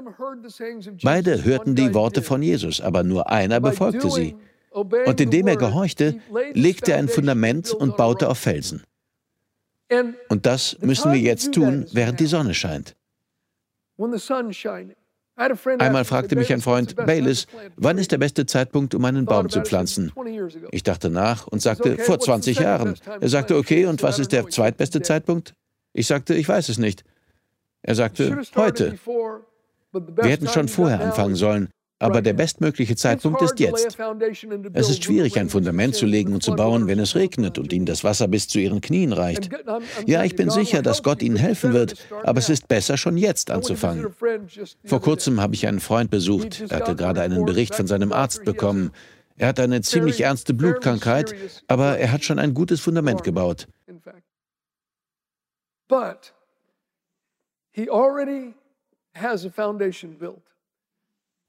Beide 1.02 1.44
hörten 1.44 1.75
die 1.75 1.94
Worte 1.94 2.22
von 2.22 2.42
Jesus, 2.42 2.80
aber 2.80 3.04
nur 3.04 3.30
einer 3.30 3.61
befolgte 3.61 4.11
sie. 4.11 4.37
Und 4.70 5.20
indem 5.20 5.46
er 5.46 5.56
gehorchte, 5.56 6.16
legte 6.52 6.92
er 6.92 6.99
ein 6.99 7.08
Fundament 7.08 7.72
und 7.72 7.96
baute 7.96 8.28
auf 8.28 8.38
Felsen. 8.38 8.82
Und 10.28 10.46
das 10.46 10.78
müssen 10.80 11.12
wir 11.12 11.20
jetzt 11.20 11.52
tun, 11.52 11.87
während 11.92 12.20
die 12.20 12.26
Sonne 12.26 12.54
scheint. 12.54 12.94
Einmal 15.78 16.04
fragte 16.04 16.37
mich 16.37 16.52
ein 16.52 16.61
Freund, 16.61 16.94
Baylis, 16.94 17.46
wann 17.76 17.96
ist 17.99 18.12
der 18.12 18.18
beste 18.18 18.44
Zeitpunkt, 18.44 18.94
um 18.94 19.04
einen 19.04 19.25
Baum 19.25 19.49
zu 19.49 19.62
pflanzen? 19.62 20.12
Ich 20.70 20.82
dachte 20.82 21.08
nach 21.08 21.46
und 21.46 21.62
sagte, 21.62 21.96
vor 21.99 22.18
20 22.18 22.58
Jahren. 22.58 22.94
Er 23.20 23.28
sagte, 23.28 23.56
okay, 23.56 23.87
und 23.87 24.02
was 24.02 24.18
ist 24.18 24.32
der 24.32 24.49
zweitbeste 24.49 25.00
Zeitpunkt? 25.00 25.54
Ich 25.94 26.06
sagte, 26.06 26.34
ich 26.34 26.49
weiß 26.49 26.68
es 26.68 26.78
nicht. 26.78 27.04
Er 27.82 27.94
sagte, 27.94 28.42
heute. 28.56 28.99
Wir 29.92 30.30
hätten 30.30 30.49
schon 30.49 30.68
vorher 30.68 31.00
anfangen 31.00 31.34
sollen, 31.34 31.68
aber 32.02 32.21
der 32.21 32.32
bestmögliche 32.32 32.97
Zeitpunkt 32.97 33.40
ist 33.42 33.61
jetzt. 33.61 33.97
Es 34.73 34.90
ist 34.90 35.04
schwierig, 35.04 35.38
ein 35.38 35.49
Fundament 35.49 35.94
zu 35.94 36.04
legen 36.04 36.32
und 36.35 36.42
zu 36.42 36.54
bauen, 36.54 36.88
wenn 36.88 36.99
es 36.99 37.14
regnet 37.14 37.59
und 37.59 37.73
ihnen 37.73 37.87
das 37.87 38.02
Wasser 38.02 38.26
bis 38.28 38.49
zu 38.49 38.59
ihren 38.59 38.80
Knien 38.80 39.12
reicht. 39.12 39.50
Ja, 40.06 40.25
ich 40.25 40.35
bin 40.35 40.50
sicher, 40.50 40.82
dass 40.82 41.02
Gott 41.02 41.23
ihnen 41.23 41.37
helfen 41.37 41.73
wird, 41.73 41.94
aber 42.25 42.40
es 42.40 42.49
ist 42.49 42.66
besser, 42.66 42.97
schon 42.97 43.16
jetzt 43.16 43.50
anzufangen. 43.50 44.09
Vor 44.85 45.00
kurzem 45.00 45.40
habe 45.40 45.54
ich 45.54 45.66
einen 45.66 45.80
Freund 45.80 46.11
besucht. 46.11 46.64
Er 46.68 46.78
hatte 46.78 46.97
gerade 46.97 47.23
einen 47.23 47.44
Bericht 47.44 47.75
von 47.75 47.87
seinem 47.87 48.12
Arzt 48.12 48.44
bekommen. 48.44 48.90
Er 49.37 49.49
hat 49.49 49.61
eine 49.61 49.80
ziemlich 49.80 50.21
ernste 50.21 50.54
Blutkrankheit, 50.54 51.35
aber 51.68 51.99
er 51.99 52.12
hat 52.12 52.25
schon 52.25 52.38
ein 52.38 52.52
gutes 52.52 52.80
Fundament 52.80 53.23
gebaut. 53.23 53.68
But 55.88 56.32
he 57.71 57.88
already 57.90 58.54
has 59.14 59.44
a 59.44 59.50
foundation 59.50 60.16
built. 60.18 60.51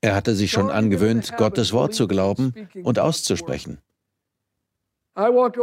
Er 0.03 0.15
hatte 0.15 0.35
sich 0.35 0.51
schon 0.51 0.69
angewöhnt, 0.69 1.37
Gottes 1.37 1.71
Wort 1.71 1.93
zu 1.93 2.09
glauben 2.09 2.53
und 2.83 2.99
auszusprechen. 2.99 3.77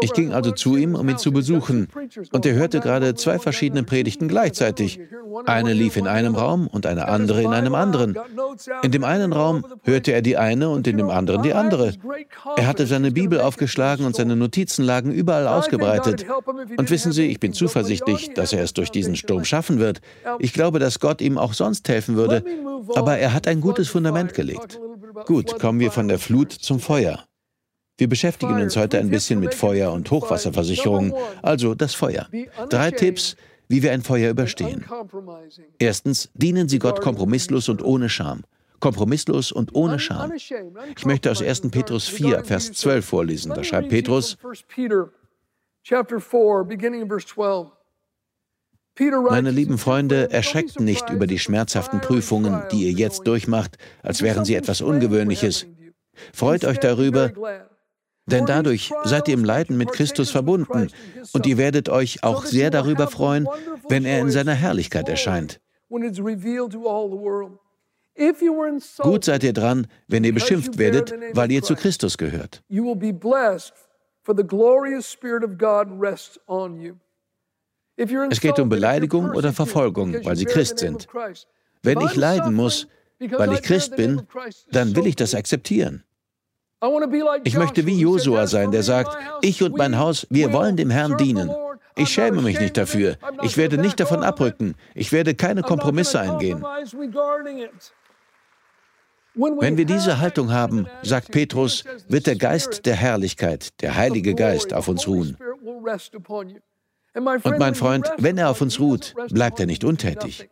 Ich 0.00 0.12
ging 0.12 0.32
also 0.32 0.52
zu 0.52 0.76
ihm, 0.76 0.94
um 0.94 1.08
ihn 1.08 1.18
zu 1.18 1.32
besuchen, 1.32 1.88
und 2.30 2.46
er 2.46 2.54
hörte 2.54 2.78
gerade 2.78 3.16
zwei 3.16 3.40
verschiedene 3.40 3.82
Predigten 3.82 4.28
gleichzeitig. 4.28 5.00
Eine 5.44 5.72
lief 5.72 5.96
in 5.96 6.06
einem 6.06 6.36
Raum 6.36 6.68
und 6.68 6.86
eine 6.86 7.08
andere 7.08 7.42
in 7.42 7.52
einem 7.52 7.74
anderen. 7.74 8.16
In 8.82 8.92
dem 8.92 9.02
einen 9.02 9.32
Raum 9.32 9.66
hörte 9.82 10.12
er 10.12 10.22
die 10.22 10.36
eine 10.36 10.68
und 10.68 10.86
in 10.86 10.96
dem 10.96 11.10
anderen 11.10 11.42
die 11.42 11.52
andere. 11.52 11.94
Er 12.56 12.66
hatte 12.68 12.86
seine 12.86 13.10
Bibel 13.10 13.40
aufgeschlagen 13.40 14.06
und 14.06 14.14
seine 14.14 14.36
Notizen 14.36 14.84
lagen 14.84 15.10
überall 15.10 15.48
ausgebreitet. 15.48 16.26
Und 16.76 16.90
wissen 16.90 17.10
Sie, 17.10 17.26
ich 17.26 17.40
bin 17.40 17.52
zuversichtlich, 17.52 18.32
dass 18.34 18.52
er 18.52 18.62
es 18.62 18.72
durch 18.72 18.90
diesen 18.90 19.16
Sturm 19.16 19.44
schaffen 19.44 19.80
wird. 19.80 20.00
Ich 20.38 20.52
glaube, 20.52 20.78
dass 20.78 21.00
Gott 21.00 21.20
ihm 21.20 21.38
auch 21.38 21.54
sonst 21.54 21.88
helfen 21.88 22.14
würde, 22.14 22.44
aber 22.94 23.18
er 23.18 23.32
hat 23.32 23.48
ein 23.48 23.60
gutes 23.60 23.88
Fundament 23.88 24.34
gelegt. 24.34 24.78
Gut, 25.26 25.58
kommen 25.58 25.80
wir 25.80 25.90
von 25.90 26.06
der 26.06 26.20
Flut 26.20 26.52
zum 26.52 26.78
Feuer. 26.78 27.24
Wir 28.00 28.08
beschäftigen 28.08 28.54
uns 28.62 28.76
heute 28.76 28.98
ein 28.98 29.10
bisschen 29.10 29.40
mit 29.40 29.52
Feuer- 29.52 29.92
und 29.92 30.10
Hochwasserversicherung, 30.10 31.14
also 31.42 31.74
das 31.74 31.94
Feuer. 31.94 32.28
Drei 32.70 32.92
Tipps, 32.92 33.36
wie 33.68 33.82
wir 33.82 33.92
ein 33.92 34.00
Feuer 34.00 34.30
überstehen. 34.30 34.86
Erstens, 35.78 36.30
dienen 36.32 36.66
Sie 36.66 36.78
Gott 36.78 37.02
kompromisslos 37.02 37.68
und 37.68 37.84
ohne 37.84 38.08
Scham. 38.08 38.44
Kompromisslos 38.80 39.52
und 39.52 39.74
ohne 39.74 39.98
Scham. 39.98 40.32
Ich 40.32 41.04
möchte 41.04 41.30
aus 41.30 41.42
1. 41.42 41.70
Petrus 41.70 42.08
4, 42.08 42.42
Vers 42.42 42.72
12 42.72 43.04
vorlesen. 43.04 43.52
Da 43.54 43.62
schreibt 43.62 43.90
Petrus, 43.90 44.38
meine 49.28 49.50
lieben 49.50 49.76
Freunde, 49.76 50.30
erschreckt 50.30 50.80
nicht 50.80 51.10
über 51.10 51.26
die 51.26 51.38
schmerzhaften 51.38 52.00
Prüfungen, 52.00 52.62
die 52.72 52.86
ihr 52.86 52.92
jetzt 52.92 53.26
durchmacht, 53.26 53.76
als 54.02 54.22
wären 54.22 54.46
sie 54.46 54.54
etwas 54.54 54.80
Ungewöhnliches. 54.80 55.66
Freut 56.32 56.64
euch 56.64 56.78
darüber, 56.78 57.30
denn 58.32 58.46
dadurch 58.46 58.92
seid 59.04 59.28
ihr 59.28 59.34
im 59.34 59.44
Leiden 59.44 59.76
mit 59.76 59.92
Christus 59.92 60.30
verbunden 60.30 60.88
und 61.32 61.46
ihr 61.46 61.58
werdet 61.58 61.88
euch 61.88 62.22
auch 62.22 62.44
sehr 62.44 62.70
darüber 62.70 63.08
freuen, 63.08 63.48
wenn 63.88 64.04
er 64.04 64.20
in 64.20 64.30
seiner 64.30 64.54
Herrlichkeit 64.54 65.08
erscheint. 65.08 65.60
Gut 68.98 69.24
seid 69.24 69.44
ihr 69.44 69.52
dran, 69.52 69.86
wenn 70.08 70.24
ihr 70.24 70.34
beschimpft 70.34 70.78
werdet, 70.78 71.14
weil 71.32 71.50
ihr 71.50 71.62
zu 71.62 71.74
Christus 71.74 72.18
gehört. 72.18 72.62
Es 78.30 78.40
geht 78.40 78.58
um 78.58 78.68
Beleidigung 78.68 79.30
oder 79.30 79.52
Verfolgung, 79.52 80.24
weil 80.24 80.36
sie 80.36 80.44
Christ 80.44 80.78
sind. 80.78 81.06
Wenn 81.82 82.00
ich 82.00 82.16
leiden 82.16 82.54
muss, 82.54 82.88
weil 83.18 83.52
ich 83.52 83.62
Christ 83.62 83.96
bin, 83.96 84.22
dann 84.70 84.96
will 84.96 85.06
ich 85.06 85.16
das 85.16 85.34
akzeptieren. 85.34 86.04
Ich 87.44 87.56
möchte 87.56 87.84
wie 87.86 88.00
Josua 88.00 88.46
sein, 88.46 88.70
der 88.70 88.82
sagt, 88.82 89.16
ich 89.42 89.62
und 89.62 89.76
mein 89.76 89.98
Haus, 89.98 90.26
wir 90.30 90.52
wollen 90.52 90.76
dem 90.76 90.90
Herrn 90.90 91.16
dienen. 91.18 91.50
Ich 91.96 92.08
schäme 92.08 92.40
mich 92.40 92.58
nicht 92.58 92.76
dafür. 92.76 93.16
Ich 93.42 93.56
werde 93.56 93.76
nicht 93.76 94.00
davon 94.00 94.22
abrücken. 94.22 94.74
Ich 94.94 95.12
werde 95.12 95.34
keine 95.34 95.62
Kompromisse 95.62 96.20
eingehen. 96.20 96.64
Wenn 99.34 99.76
wir 99.76 99.84
diese 99.84 100.18
Haltung 100.18 100.52
haben, 100.52 100.86
sagt 101.02 101.30
Petrus, 101.30 101.84
wird 102.08 102.26
der 102.26 102.36
Geist 102.36 102.86
der 102.86 102.96
Herrlichkeit, 102.96 103.80
der 103.82 103.96
Heilige 103.96 104.34
Geist, 104.34 104.72
auf 104.72 104.88
uns 104.88 105.06
ruhen. 105.06 105.36
Und 107.14 107.58
mein 107.58 107.74
Freund, 107.74 108.10
wenn 108.18 108.38
er 108.38 108.50
auf 108.50 108.60
uns 108.60 108.80
ruht, 108.80 109.14
bleibt 109.30 109.60
er 109.60 109.66
nicht 109.66 109.84
untätig. 109.84 110.48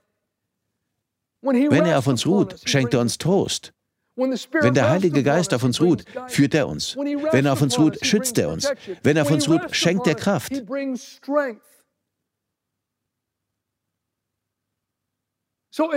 Wenn 1.41 1.87
er 1.87 1.99
auf 1.99 2.07
uns 2.07 2.27
ruht, 2.27 2.57
schenkt 2.65 2.95
er 2.95 3.01
uns 3.01 3.17
Trost. 3.19 3.73
Wenn 4.19 4.75
der 4.75 4.91
Heilige 4.91 5.23
Geist 5.23 5.55
auf 5.55 5.63
uns 5.63 5.81
ruht, 5.81 6.05
führt 6.27 6.55
er 6.55 6.67
uns. 6.69 6.97
Wenn 6.97 7.47
er 7.47 7.53
auf 7.53 7.63
uns 7.63 7.79
ruht, 7.79 8.05
schützt 8.05 8.37
er 8.39 8.51
uns. 8.51 8.71
Wenn 9.03 9.17
er 9.17 9.23
auf 9.23 9.31
uns 9.31 9.49
ruht, 9.49 9.75
schenkt 9.75 10.07
er 10.09 10.17
Kraft. 10.17 10.53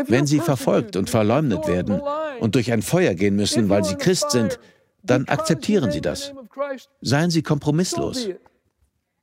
Wenn 0.07 0.27
sie 0.27 0.39
verfolgt 0.39 0.95
und 0.95 1.09
verleumdet 1.09 1.67
werden 1.67 1.99
und 2.39 2.53
durch 2.55 2.71
ein 2.71 2.83
Feuer 2.83 3.15
gehen 3.15 3.35
müssen, 3.35 3.69
weil 3.69 3.83
sie 3.83 3.95
Christ 3.95 4.29
sind, 4.29 4.59
dann 5.01 5.27
akzeptieren 5.27 5.91
sie 5.91 6.01
das. 6.01 6.33
Seien 7.01 7.31
sie 7.31 7.41
kompromisslos. 7.41 8.29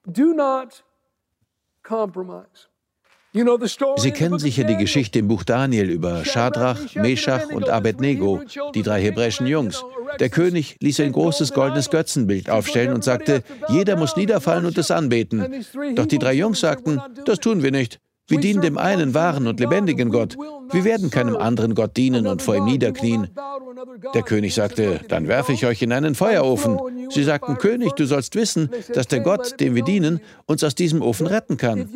Do 0.04 0.32
not 0.32 0.84
compromise. 1.82 2.68
Sie 3.32 4.10
kennen 4.10 4.38
sicher 4.38 4.64
die 4.64 4.76
Geschichte 4.76 5.18
im 5.18 5.28
Buch 5.28 5.44
Daniel 5.44 5.90
über 5.90 6.24
Schadrach, 6.24 6.78
Meshach 6.94 7.50
und 7.50 7.68
Abednego, 7.68 8.40
die 8.74 8.82
drei 8.82 9.02
hebräischen 9.02 9.46
Jungs. 9.46 9.84
Der 10.18 10.30
König 10.30 10.76
ließ 10.80 11.00
ein 11.00 11.12
großes 11.12 11.52
goldenes 11.52 11.90
Götzenbild 11.90 12.48
aufstellen 12.48 12.94
und 12.94 13.04
sagte, 13.04 13.42
jeder 13.68 13.96
muss 13.96 14.16
niederfallen 14.16 14.64
und 14.64 14.78
es 14.78 14.90
anbeten. 14.90 15.64
Doch 15.94 16.06
die 16.06 16.18
drei 16.18 16.32
Jungs 16.32 16.60
sagten, 16.60 17.00
das 17.26 17.38
tun 17.38 17.62
wir 17.62 17.70
nicht. 17.70 18.00
Wir 18.28 18.38
dienen 18.38 18.60
dem 18.60 18.76
einen 18.76 19.14
wahren 19.14 19.46
und 19.46 19.58
lebendigen 19.58 20.10
Gott. 20.10 20.36
Wir 20.70 20.84
werden 20.84 21.10
keinem 21.10 21.36
anderen 21.36 21.74
Gott 21.74 21.96
dienen 21.96 22.26
und 22.26 22.42
vor 22.42 22.56
ihm 22.56 22.66
niederknien. 22.66 23.28
Der 24.14 24.22
König 24.22 24.54
sagte, 24.54 25.00
dann 25.08 25.28
werfe 25.28 25.52
ich 25.52 25.64
euch 25.64 25.80
in 25.80 25.92
einen 25.92 26.14
Feuerofen. 26.14 26.78
Sie 27.08 27.24
sagten, 27.24 27.56
König, 27.56 27.92
du 27.92 28.06
sollst 28.06 28.34
wissen, 28.34 28.70
dass 28.92 29.08
der 29.08 29.20
Gott, 29.20 29.58
dem 29.60 29.74
wir 29.74 29.82
dienen, 29.82 30.20
uns 30.46 30.62
aus 30.62 30.74
diesem 30.74 31.00
Ofen 31.00 31.26
retten 31.26 31.56
kann. 31.56 31.88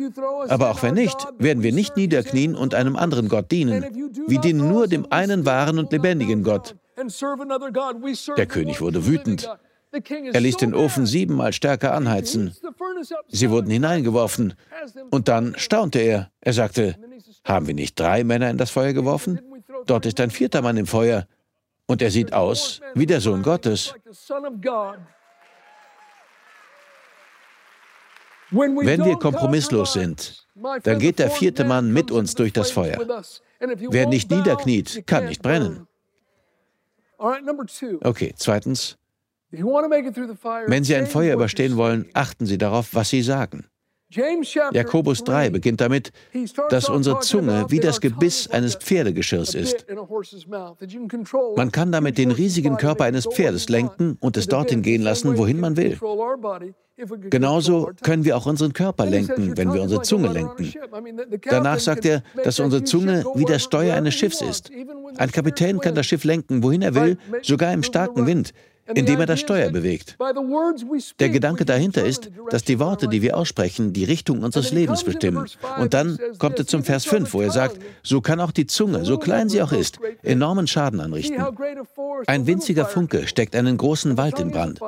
Aber 0.47 0.71
auch 0.71 0.81
wenn 0.81 0.95
nicht, 0.95 1.17
werden 1.37 1.61
wir 1.61 1.71
nicht 1.71 1.95
niederknien 1.97 2.55
und 2.55 2.73
einem 2.73 2.95
anderen 2.95 3.29
Gott 3.29 3.51
dienen. 3.51 3.85
Wir 4.27 4.39
dienen 4.39 4.67
nur 4.67 4.87
dem 4.87 5.11
einen 5.11 5.45
wahren 5.45 5.77
und 5.77 5.91
lebendigen 5.91 6.43
Gott. 6.43 6.75
Der 8.37 8.45
König 8.47 8.81
wurde 8.81 9.05
wütend. 9.05 9.49
Er 10.31 10.41
ließ 10.41 10.57
den 10.57 10.73
Ofen 10.73 11.05
siebenmal 11.05 11.53
stärker 11.53 11.93
anheizen. 11.93 12.55
Sie 13.27 13.49
wurden 13.49 13.69
hineingeworfen. 13.69 14.53
Und 15.11 15.27
dann 15.27 15.55
staunte 15.57 15.99
er. 15.99 16.31
Er 16.41 16.53
sagte, 16.53 16.95
haben 17.43 17.67
wir 17.67 17.73
nicht 17.73 17.99
drei 17.99 18.23
Männer 18.23 18.49
in 18.49 18.57
das 18.57 18.71
Feuer 18.71 18.93
geworfen? 18.93 19.39
Dort 19.85 20.05
ist 20.05 20.19
ein 20.19 20.31
vierter 20.31 20.61
Mann 20.61 20.77
im 20.77 20.85
Feuer. 20.85 21.27
Und 21.85 22.01
er 22.01 22.11
sieht 22.11 22.33
aus 22.33 22.79
wie 22.93 23.05
der 23.05 23.19
Sohn 23.19 23.41
Gottes. 23.41 23.93
Wenn 28.51 29.03
wir 29.03 29.15
kompromisslos 29.17 29.93
sind, 29.93 30.47
dann 30.83 30.99
geht 30.99 31.19
der 31.19 31.31
vierte 31.31 31.65
Mann 31.65 31.91
mit 31.91 32.11
uns 32.11 32.35
durch 32.35 32.53
das 32.53 32.71
Feuer. 32.71 32.97
Wer 33.59 34.07
nicht 34.07 34.29
niederkniet, 34.29 35.07
kann 35.07 35.25
nicht 35.25 35.41
brennen. 35.41 35.87
Okay, 37.17 38.33
zweitens, 38.37 38.97
wenn 39.53 40.83
Sie 40.83 40.95
ein 40.95 41.05
Feuer 41.05 41.35
überstehen 41.35 41.77
wollen, 41.77 42.07
achten 42.13 42.45
Sie 42.45 42.57
darauf, 42.57 42.89
was 42.93 43.09
Sie 43.09 43.21
sagen. 43.21 43.65
Jakobus 44.73 45.23
3 45.23 45.49
beginnt 45.49 45.81
damit, 45.81 46.11
dass 46.69 46.89
unsere 46.89 47.19
Zunge 47.21 47.65
wie 47.69 47.79
das 47.79 47.99
Gebiss 47.99 48.47
eines 48.47 48.75
Pferdegeschirrs 48.75 49.55
ist. 49.55 49.85
Man 51.55 51.71
kann 51.71 51.91
damit 51.91 52.17
den 52.17 52.31
riesigen 52.31 52.77
Körper 52.77 53.05
eines 53.05 53.25
Pferdes 53.25 53.69
lenken 53.69 54.17
und 54.19 54.37
es 54.37 54.47
dorthin 54.47 54.81
gehen 54.81 55.01
lassen, 55.01 55.37
wohin 55.37 55.59
man 55.59 55.77
will. 55.77 55.97
Genauso 57.31 57.89
können 58.03 58.23
wir 58.23 58.37
auch 58.37 58.45
unseren 58.45 58.73
Körper 58.73 59.07
lenken, 59.07 59.57
wenn 59.57 59.73
wir 59.73 59.81
unsere 59.81 60.03
Zunge 60.03 60.31
lenken. 60.31 60.71
Danach 61.49 61.79
sagt 61.79 62.05
er, 62.05 62.21
dass 62.43 62.59
unsere 62.59 62.83
Zunge 62.83 63.25
wie 63.33 63.45
das 63.45 63.63
Steuer 63.63 63.95
eines 63.95 64.13
Schiffs 64.13 64.41
ist. 64.41 64.69
Ein 65.17 65.31
Kapitän 65.31 65.79
kann 65.79 65.95
das 65.95 66.05
Schiff 66.05 66.23
lenken, 66.23 66.61
wohin 66.61 66.83
er 66.83 66.93
will, 66.93 67.17
sogar 67.41 67.73
im 67.73 67.81
starken 67.81 68.27
Wind. 68.27 68.53
Indem 68.87 69.19
er 69.19 69.25
das 69.25 69.39
Steuer 69.39 69.69
bewegt. 69.71 70.17
Der 71.19 71.29
Gedanke 71.29 71.65
dahinter 71.65 72.05
ist, 72.05 72.29
dass 72.49 72.63
die 72.63 72.79
Worte, 72.79 73.07
die 73.07 73.21
wir 73.21 73.37
aussprechen, 73.37 73.93
die 73.93 74.03
Richtung 74.03 74.43
unseres 74.43 74.71
Lebens 74.71 75.03
bestimmen. 75.03 75.45
Und 75.79 75.93
dann 75.93 76.17
kommt 76.39 76.59
er 76.59 76.67
zum 76.67 76.83
Vers 76.83 77.05
5, 77.05 77.33
wo 77.33 77.41
er 77.41 77.51
sagt, 77.51 77.79
so 78.03 78.21
kann 78.21 78.39
auch 78.39 78.51
die 78.51 78.67
Zunge, 78.67 79.05
so 79.05 79.17
klein 79.17 79.49
sie 79.49 79.61
auch 79.61 79.71
ist, 79.71 79.99
enormen 80.21 80.67
Schaden 80.67 80.99
anrichten. 80.99 81.43
Ein 82.27 82.47
winziger 82.47 82.85
Funke 82.85 83.27
steckt 83.27 83.55
einen 83.55 83.77
großen 83.77 84.17
Wald 84.17 84.39
in 84.39 84.51
Brand. 84.51 84.79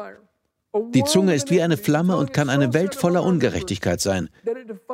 Die 0.93 1.05
Zunge 1.05 1.33
ist 1.33 1.51
wie 1.51 1.61
eine 1.61 1.77
Flamme 1.77 2.17
und 2.17 2.33
kann 2.33 2.49
eine 2.49 2.73
Welt 2.73 2.95
voller 2.95 3.23
Ungerechtigkeit 3.23 4.01
sein. 4.01 4.29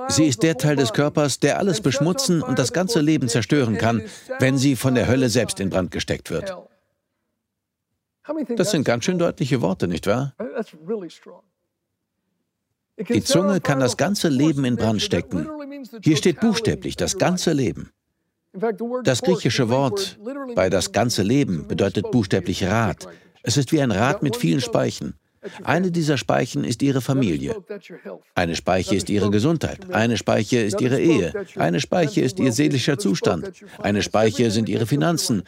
Sie 0.09 0.25
ist 0.25 0.43
der 0.43 0.57
Teil 0.57 0.75
des 0.75 0.93
Körpers, 0.93 1.39
der 1.39 1.57
alles 1.57 1.81
beschmutzen 1.81 2.43
und 2.43 2.59
das 2.59 2.71
ganze 2.71 3.01
Leben 3.01 3.29
zerstören 3.29 3.77
kann, 3.77 4.03
wenn 4.39 4.59
sie 4.59 4.75
von 4.75 4.93
der 4.93 5.07
Hölle 5.07 5.29
selbst 5.29 5.59
in 5.59 5.71
Brand 5.71 5.89
gesteckt 5.89 6.29
wird. 6.29 6.55
Das 8.55 8.71
sind 8.71 8.83
ganz 8.83 9.05
schön 9.05 9.17
deutliche 9.17 9.61
Worte, 9.61 9.87
nicht 9.87 10.07
wahr? 10.07 10.35
Die 12.97 13.23
Zunge 13.23 13.61
kann 13.61 13.79
das 13.79 13.97
ganze 13.97 14.29
Leben 14.29 14.65
in 14.65 14.75
Brand 14.75 15.01
stecken. 15.01 15.49
Hier 16.03 16.17
steht 16.17 16.39
buchstäblich 16.39 16.95
das 16.95 17.17
ganze 17.17 17.53
Leben. 17.53 17.91
Das 19.03 19.21
griechische 19.21 19.69
Wort 19.69 20.19
bei 20.55 20.69
das 20.69 20.91
ganze 20.91 21.23
Leben 21.23 21.67
bedeutet 21.67 22.11
buchstäblich 22.11 22.65
Rad. 22.65 23.07
Es 23.43 23.57
ist 23.57 23.71
wie 23.71 23.81
ein 23.81 23.91
Rad 23.91 24.21
mit 24.21 24.35
vielen 24.35 24.61
Speichen. 24.61 25.15
Eine 25.63 25.89
dieser 25.89 26.17
Speichen 26.17 26.63
ist 26.63 26.83
ihre 26.83 27.01
Familie. 27.01 27.55
Eine 28.35 28.55
Speiche 28.55 28.95
ist 28.95 29.09
ihre 29.09 29.31
Gesundheit. 29.31 29.89
Eine 29.91 30.17
Speiche 30.17 30.59
ist 30.59 30.79
ihre 30.81 30.99
Ehe. 30.99 31.33
Eine 31.55 31.79
Speiche 31.79 32.21
ist 32.21 32.39
ihr 32.39 32.51
seelischer 32.51 32.99
Zustand. 32.99 33.51
Eine 33.79 34.03
Speiche 34.03 34.51
sind 34.51 34.69
ihre 34.69 34.85
Finanzen. 34.85 35.43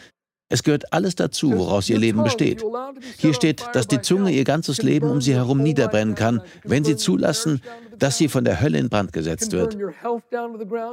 Es 0.50 0.62
gehört 0.62 0.94
alles 0.94 1.16
dazu, 1.16 1.58
woraus 1.58 1.90
ihr 1.90 1.98
Leben 1.98 2.24
besteht. 2.24 2.64
Hier 3.18 3.34
steht, 3.34 3.64
dass 3.74 3.88
die 3.88 4.02
Zunge 4.02 4.32
ihr 4.32 4.44
ganzes 4.44 4.84
Leben 4.84 5.10
um 5.10 5.20
sie 5.20 5.34
herum 5.34 5.64
niederbrennen 5.64 6.16
kann, 6.16 6.42
wenn 6.64 6.84
sie 6.84 6.96
zulassen, 6.96 7.62
dass 7.98 8.18
sie 8.18 8.28
von 8.28 8.44
der 8.44 8.62
Hölle 8.62 8.78
in 8.78 8.90
Brand 8.90 9.14
gesetzt 9.14 9.52
wird. 9.52 9.78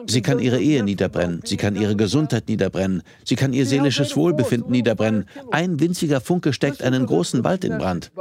Sie 0.07 0.23
kann 0.23 0.39
ihre 0.39 0.61
Ehe 0.61 0.83
niederbrennen, 0.83 1.43
sie 1.45 1.57
kann 1.57 1.77
ihre 1.77 1.97
Gesundheit 1.97 2.49
niederbrennen, 2.49 3.03
sie 3.25 3.37
kann 3.37 3.53
ihr 3.53 3.67
seelisches 3.67 4.17
Wohlbefinden 4.17 4.71
niederbrennen. 4.71 5.27
Ein 5.51 5.81
winziger 5.81 6.21
Funke 6.21 6.53
steckt 6.53 6.83
einen 6.83 7.05
großen 7.07 7.45
Wald 7.45 7.65
in 7.65 7.79
Brand. 7.79 8.13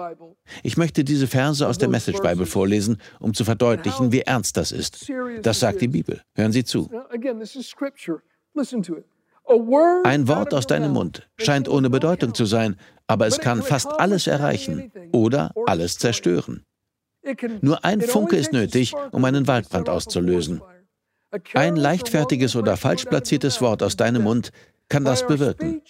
Ich 0.63 0.77
möchte 0.77 1.03
diese 1.03 1.27
Verse 1.27 1.65
aus 1.65 1.77
der 1.77 1.89
Message 1.89 2.21
Bible 2.21 2.47
vorlesen, 2.47 2.97
um 3.19 3.33
zu 3.33 3.45
verdeutlichen, 3.45 4.11
wie 4.11 4.21
ernst 4.21 4.57
das 4.57 4.71
ist. 4.71 5.09
Das 5.41 5.59
sagt 5.59 5.81
die 5.81 5.87
Bibel. 5.87 6.21
Hören 6.35 6.51
Sie 6.51 6.63
zu. 6.63 6.89
Ein 10.03 10.27
Wort 10.27 10.53
aus 10.53 10.67
deinem 10.67 10.93
Mund 10.93 11.27
scheint 11.37 11.67
ohne 11.67 11.89
Bedeutung 11.89 12.33
zu 12.35 12.45
sein, 12.45 12.75
aber 13.07 13.25
es 13.25 13.39
kann 13.39 13.63
fast 13.63 13.87
alles 13.99 14.27
erreichen 14.27 14.91
oder 15.11 15.51
alles 15.65 15.97
zerstören. 15.97 16.65
Nur 17.61 17.83
ein 17.83 18.01
Funke 18.01 18.35
ist 18.35 18.53
nötig, 18.53 18.93
um 19.11 19.25
einen 19.25 19.47
Waldbrand 19.47 19.89
auszulösen. 19.89 20.61
Ein 21.53 21.75
leichtfertiges 21.75 22.55
oder 22.55 22.77
falsch 22.77 23.05
platziertes 23.05 23.61
Wort 23.61 23.83
aus 23.83 23.95
deinem 23.95 24.23
Mund 24.23 24.51
kann 24.87 25.03
das 25.03 25.25
bewirken. 25.25 25.81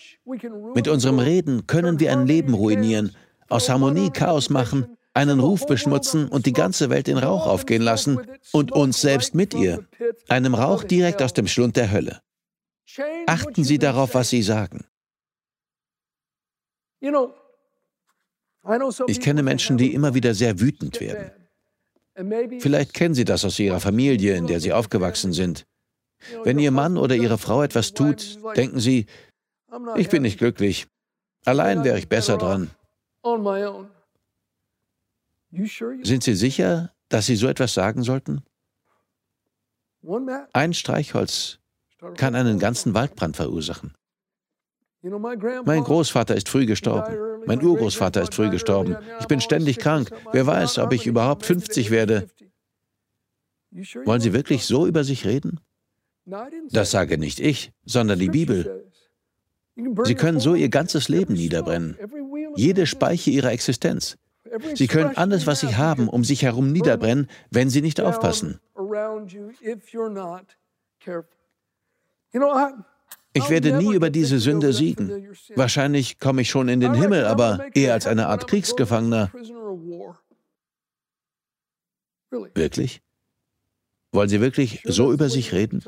Mit 0.76 0.88
unserem 0.88 1.20
Reden 1.20 1.68
können 1.68 2.00
wir 2.00 2.12
ein 2.12 2.28
Leben 2.28 2.54
ruinieren, 2.54 3.16
aus 3.48 3.70
Harmonie 3.70 4.10
Chaos 4.10 4.50
machen, 4.50 4.98
einen 5.14 5.40
Ruf 5.40 5.66
beschmutzen 5.66 6.28
und 6.28 6.46
die 6.46 6.54
ganze 6.54 6.90
Welt 6.90 7.08
in 7.08 7.18
Rauch 7.18 7.48
aufgehen 7.48 7.82
lassen 7.82 8.20
und 8.52 8.72
uns 8.72 9.02
selbst 9.02 9.36
mit 9.36 9.54
ihr, 9.54 9.86
einem 10.28 10.56
Rauch 10.56 10.84
direkt 10.84 11.22
aus 11.22 11.34
dem 11.34 11.48
Schlund 11.48 11.76
der 11.76 11.92
Hölle. 11.92 12.20
Achten 13.28 13.64
Sie 13.64 13.78
darauf, 13.78 14.16
was 14.16 14.30
Sie 14.30 14.42
sagen. 14.42 14.86
Ich 19.08 19.20
kenne 19.22 19.44
Menschen, 19.44 19.78
die 19.78 19.94
immer 19.94 20.14
wieder 20.14 20.34
sehr 20.34 20.60
wütend 20.60 21.00
werden. 21.00 21.32
Vielleicht 22.60 22.94
kennen 22.94 23.14
Sie 23.14 23.26
das 23.26 23.46
aus 23.46 23.60
Ihrer 23.60 23.80
Familie, 23.80 24.36
in 24.36 24.48
der 24.48 24.60
Sie 24.60 24.74
aufgewachsen 24.74 25.32
sind. 25.34 25.66
Wenn 26.44 26.60
Ihr 26.60 26.72
Mann 26.72 26.98
oder 26.98 27.16
Ihre 27.16 27.38
Frau 27.38 27.64
etwas 27.64 27.94
tut, 27.94 28.40
denken 28.58 28.80
Sie, 28.80 29.06
ich 29.96 30.10
bin 30.10 30.24
nicht 30.24 30.38
glücklich. 30.38 30.88
Allein 31.46 31.84
wäre 31.84 31.98
ich 31.98 32.10
besser 32.10 32.38
dran. 32.38 32.72
Sind 35.52 36.24
Sie 36.24 36.36
sicher, 36.36 36.94
dass 37.08 37.26
Sie 37.26 37.36
so 37.36 37.48
etwas 37.48 37.74
sagen 37.74 38.04
sollten? 38.04 38.44
Ein 40.54 40.74
Streichholz 40.74 41.59
kann 42.16 42.36
einen 42.36 42.60
ganzen 42.60 42.94
Waldbrand 42.94 43.36
verursachen. 43.36 43.94
Mein 45.02 45.84
Großvater 45.84 46.36
ist 46.36 46.50
früh 46.50 46.66
gestorben. 46.66 47.16
Mein 47.46 47.64
Urgroßvater 47.64 48.22
ist 48.22 48.34
früh 48.34 48.50
gestorben. 48.50 48.98
Ich 49.22 49.28
bin 49.28 49.40
ständig 49.40 49.78
krank. 49.78 50.10
Wer 50.34 50.46
weiß, 50.46 50.80
ob 50.80 50.92
ich 50.92 51.08
überhaupt 51.08 51.46
50 51.46 51.90
werde. 51.90 52.28
Wollen 54.06 54.22
Sie 54.22 54.34
wirklich 54.34 54.66
so 54.66 54.88
über 54.88 55.04
sich 55.04 55.26
reden? 55.26 55.60
Das 56.70 56.92
sage 56.92 57.18
nicht 57.18 57.40
ich, 57.40 57.72
sondern 57.86 58.20
die 58.20 58.30
Bibel. 58.30 58.86
Sie 60.04 60.16
können 60.16 60.40
so 60.40 60.54
ihr 60.54 60.70
ganzes 60.70 61.08
Leben 61.08 61.34
niederbrennen. 61.34 61.98
Jede 62.56 62.86
Speiche 62.86 63.32
ihrer 63.32 63.52
Existenz. 63.52 64.18
Sie 64.74 64.88
können 64.88 65.16
alles, 65.16 65.48
was 65.48 65.62
sie 65.62 65.76
haben, 65.76 66.10
um 66.10 66.24
sich 66.24 66.44
herum 66.44 66.72
niederbrennen, 66.72 67.30
wenn 67.52 67.70
sie 67.70 67.82
nicht 67.82 68.02
aufpassen. 68.02 68.60
Ich 73.34 73.50
werde 73.50 73.78
nie 73.78 73.94
über 73.94 74.10
diese 74.10 74.40
Sünde 74.40 74.74
siegen. 74.74 75.36
Wahrscheinlich 75.56 76.20
komme 76.20 76.42
ich 76.42 76.50
schon 76.50 76.68
in 76.68 76.80
den 76.80 76.94
Himmel, 76.94 77.26
aber 77.26 77.68
eher 77.76 77.94
als 77.94 78.08
eine 78.08 78.28
Art 78.28 78.48
Kriegsgefangener. 78.48 79.32
Wirklich? 82.32 83.02
Wollen 84.12 84.30
Sie 84.30 84.42
wirklich 84.42 84.82
so 84.86 85.12
über 85.12 85.30
sich 85.30 85.54
reden? 85.54 85.84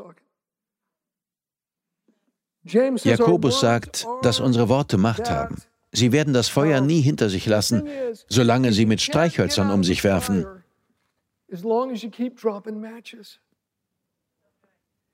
Jakobus 2.64 3.60
sagt, 3.60 4.08
dass 4.22 4.40
unsere 4.40 4.70
Worte 4.70 4.98
Macht 4.98 5.30
haben. 5.30 5.56
Sie 5.92 6.12
werden 6.12 6.34
das 6.34 6.48
Feuer 6.48 6.80
nie 6.80 7.02
hinter 7.02 7.30
sich 7.30 7.46
lassen, 7.48 7.88
solange 8.28 8.72
sie 8.72 8.86
mit 8.86 9.02
Streichhölzern 9.02 9.72
um 9.72 9.84
sich 9.84 10.04
werfen. 10.04 10.46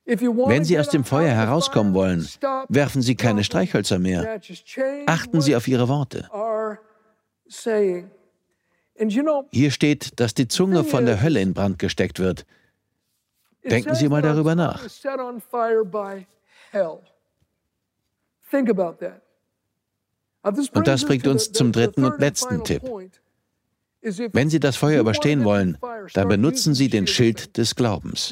Wenn 0.08 0.64
Sie 0.64 0.80
aus 0.80 0.90
dem 0.90 1.04
Feuer 1.04 1.34
herauskommen 1.34 1.94
wollen, 1.94 2.28
werfen 2.70 3.02
Sie 3.02 3.16
keine 3.16 3.44
Streichhölzer 3.44 4.00
mehr. 4.00 4.40
Achten 5.06 5.42
Sie 5.42 5.56
auf 5.56 5.68
Ihre 5.68 5.90
Worte. 5.90 6.30
Hier 9.52 9.72
steht, 9.72 10.20
dass 10.20 10.34
die 10.34 10.48
Zunge 10.48 10.84
von 10.86 11.06
der 11.06 11.22
Hölle 11.22 11.42
in 11.42 11.54
Brand 11.54 11.78
gesteckt 11.78 12.20
wird. 12.20 12.46
Denken 13.64 13.96
Sie 13.96 14.08
mal 14.08 14.22
darüber 14.22 14.56
nach. 14.56 14.82
Und 20.74 20.88
das 20.88 21.06
bringt 21.06 21.28
uns 21.28 21.52
zum 21.52 21.72
dritten 21.74 22.06
und 22.06 22.20
letzten 22.20 22.64
Tipp. 22.64 22.82
Wenn 24.02 24.50
Sie 24.50 24.60
das 24.60 24.78
Feuer 24.78 25.00
überstehen 25.00 25.44
wollen, 25.44 25.78
dann 26.14 26.28
benutzen 26.28 26.76
Sie 26.76 26.88
den 26.88 27.08
Schild 27.08 27.58
des 27.58 27.76
Glaubens. 27.76 28.32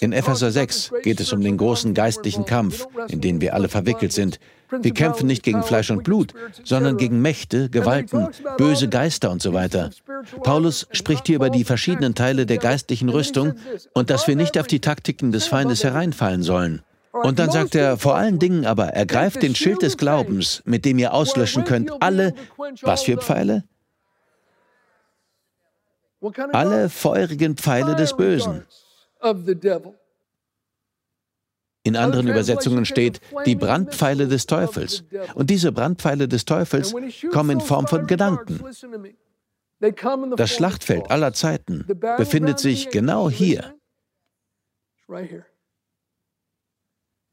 In 0.00 0.12
Epheser 0.12 0.50
6 0.50 0.92
geht 1.02 1.20
es 1.20 1.32
um 1.32 1.40
den 1.40 1.56
großen 1.56 1.94
geistlichen 1.94 2.46
Kampf, 2.46 2.86
in 3.08 3.20
den 3.20 3.40
wir 3.40 3.54
alle 3.54 3.68
verwickelt 3.68 4.12
sind. 4.12 4.40
Wir 4.70 4.92
kämpfen 4.92 5.26
nicht 5.26 5.42
gegen 5.42 5.62
Fleisch 5.62 5.90
und 5.90 6.02
Blut, 6.02 6.34
sondern 6.64 6.96
gegen 6.96 7.22
Mächte, 7.22 7.70
Gewalten, 7.70 8.28
böse 8.56 8.88
Geister 8.88 9.30
und 9.30 9.40
so 9.40 9.52
weiter. 9.52 9.90
Paulus 10.42 10.88
spricht 10.90 11.26
hier 11.26 11.36
über 11.36 11.50
die 11.50 11.64
verschiedenen 11.64 12.14
Teile 12.14 12.46
der 12.46 12.58
geistlichen 12.58 13.08
Rüstung 13.08 13.54
und 13.92 14.10
dass 14.10 14.26
wir 14.26 14.36
nicht 14.36 14.58
auf 14.58 14.66
die 14.66 14.80
Taktiken 14.80 15.30
des 15.32 15.46
Feindes 15.46 15.84
hereinfallen 15.84 16.42
sollen. 16.42 16.82
Und 17.12 17.38
dann 17.38 17.50
sagt 17.50 17.74
er, 17.74 17.96
vor 17.96 18.16
allen 18.16 18.38
Dingen 18.38 18.66
aber, 18.66 18.88
ergreift 18.88 19.42
den 19.42 19.54
Schild 19.54 19.82
des 19.82 19.96
Glaubens, 19.96 20.62
mit 20.64 20.84
dem 20.84 20.98
ihr 20.98 21.14
auslöschen 21.14 21.64
könnt 21.64 21.90
alle, 22.02 22.34
was 22.82 23.04
für 23.04 23.16
Pfeile? 23.16 23.64
Alle 26.52 26.88
feurigen 26.88 27.56
Pfeile 27.56 27.96
des 27.96 28.16
Bösen. 28.16 28.64
In 31.82 31.94
anderen 31.94 32.26
Übersetzungen 32.26 32.84
steht 32.84 33.20
die 33.46 33.54
Brandpfeile 33.54 34.26
des 34.26 34.46
Teufels. 34.46 35.04
Und 35.34 35.50
diese 35.50 35.70
Brandpfeile 35.70 36.26
des 36.26 36.44
Teufels 36.44 36.94
kommen 37.30 37.50
in 37.50 37.60
Form 37.60 37.86
von 37.86 38.06
Gedanken. 38.08 38.60
Das 40.36 40.50
Schlachtfeld 40.50 41.10
aller 41.10 41.32
Zeiten 41.32 41.86
befindet 42.16 42.58
sich 42.58 42.90
genau 42.90 43.30
hier. 43.30 43.74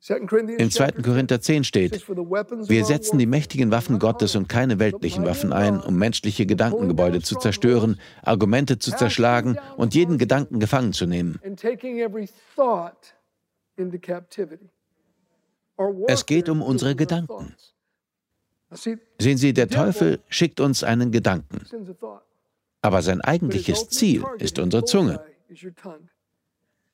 Im 0.10 0.70
2. 0.70 0.92
Korinther 1.02 1.40
10 1.40 1.64
steht, 1.64 2.06
wir 2.10 2.86
setzen 2.86 3.18
die 3.20 3.26
mächtigen 3.26 3.72
Waffen 3.72 4.00
Gottes 4.00 4.36
und 4.36 4.50
keine 4.50 4.78
weltlichen 4.78 5.26
Waffen 5.26 5.54
ein, 5.54 5.80
um 5.80 5.98
menschliche 5.98 6.46
Gedankengebäude 6.46 7.22
zu 7.22 7.38
zerstören, 7.38 7.98
Argumente 8.22 8.80
zu 8.80 8.92
zerschlagen 8.92 9.58
und 9.78 9.96
jeden 9.96 10.18
Gedanken 10.18 10.60
gefangen 10.60 10.92
zu 10.92 11.06
nehmen. 11.06 11.40
Es 16.08 16.26
geht 16.26 16.50
um 16.50 16.62
unsere 16.62 16.96
Gedanken. 16.96 17.56
Sehen 19.20 19.38
Sie, 19.38 19.54
der 19.54 19.70
Teufel 19.70 20.20
schickt 20.28 20.60
uns 20.60 20.84
einen 20.84 21.12
Gedanken. 21.12 21.62
Aber 22.82 23.02
sein 23.02 23.22
eigentliches 23.22 23.88
Ziel 23.88 24.26
ist 24.40 24.60
unsere 24.60 24.84
Zunge. 24.84 25.24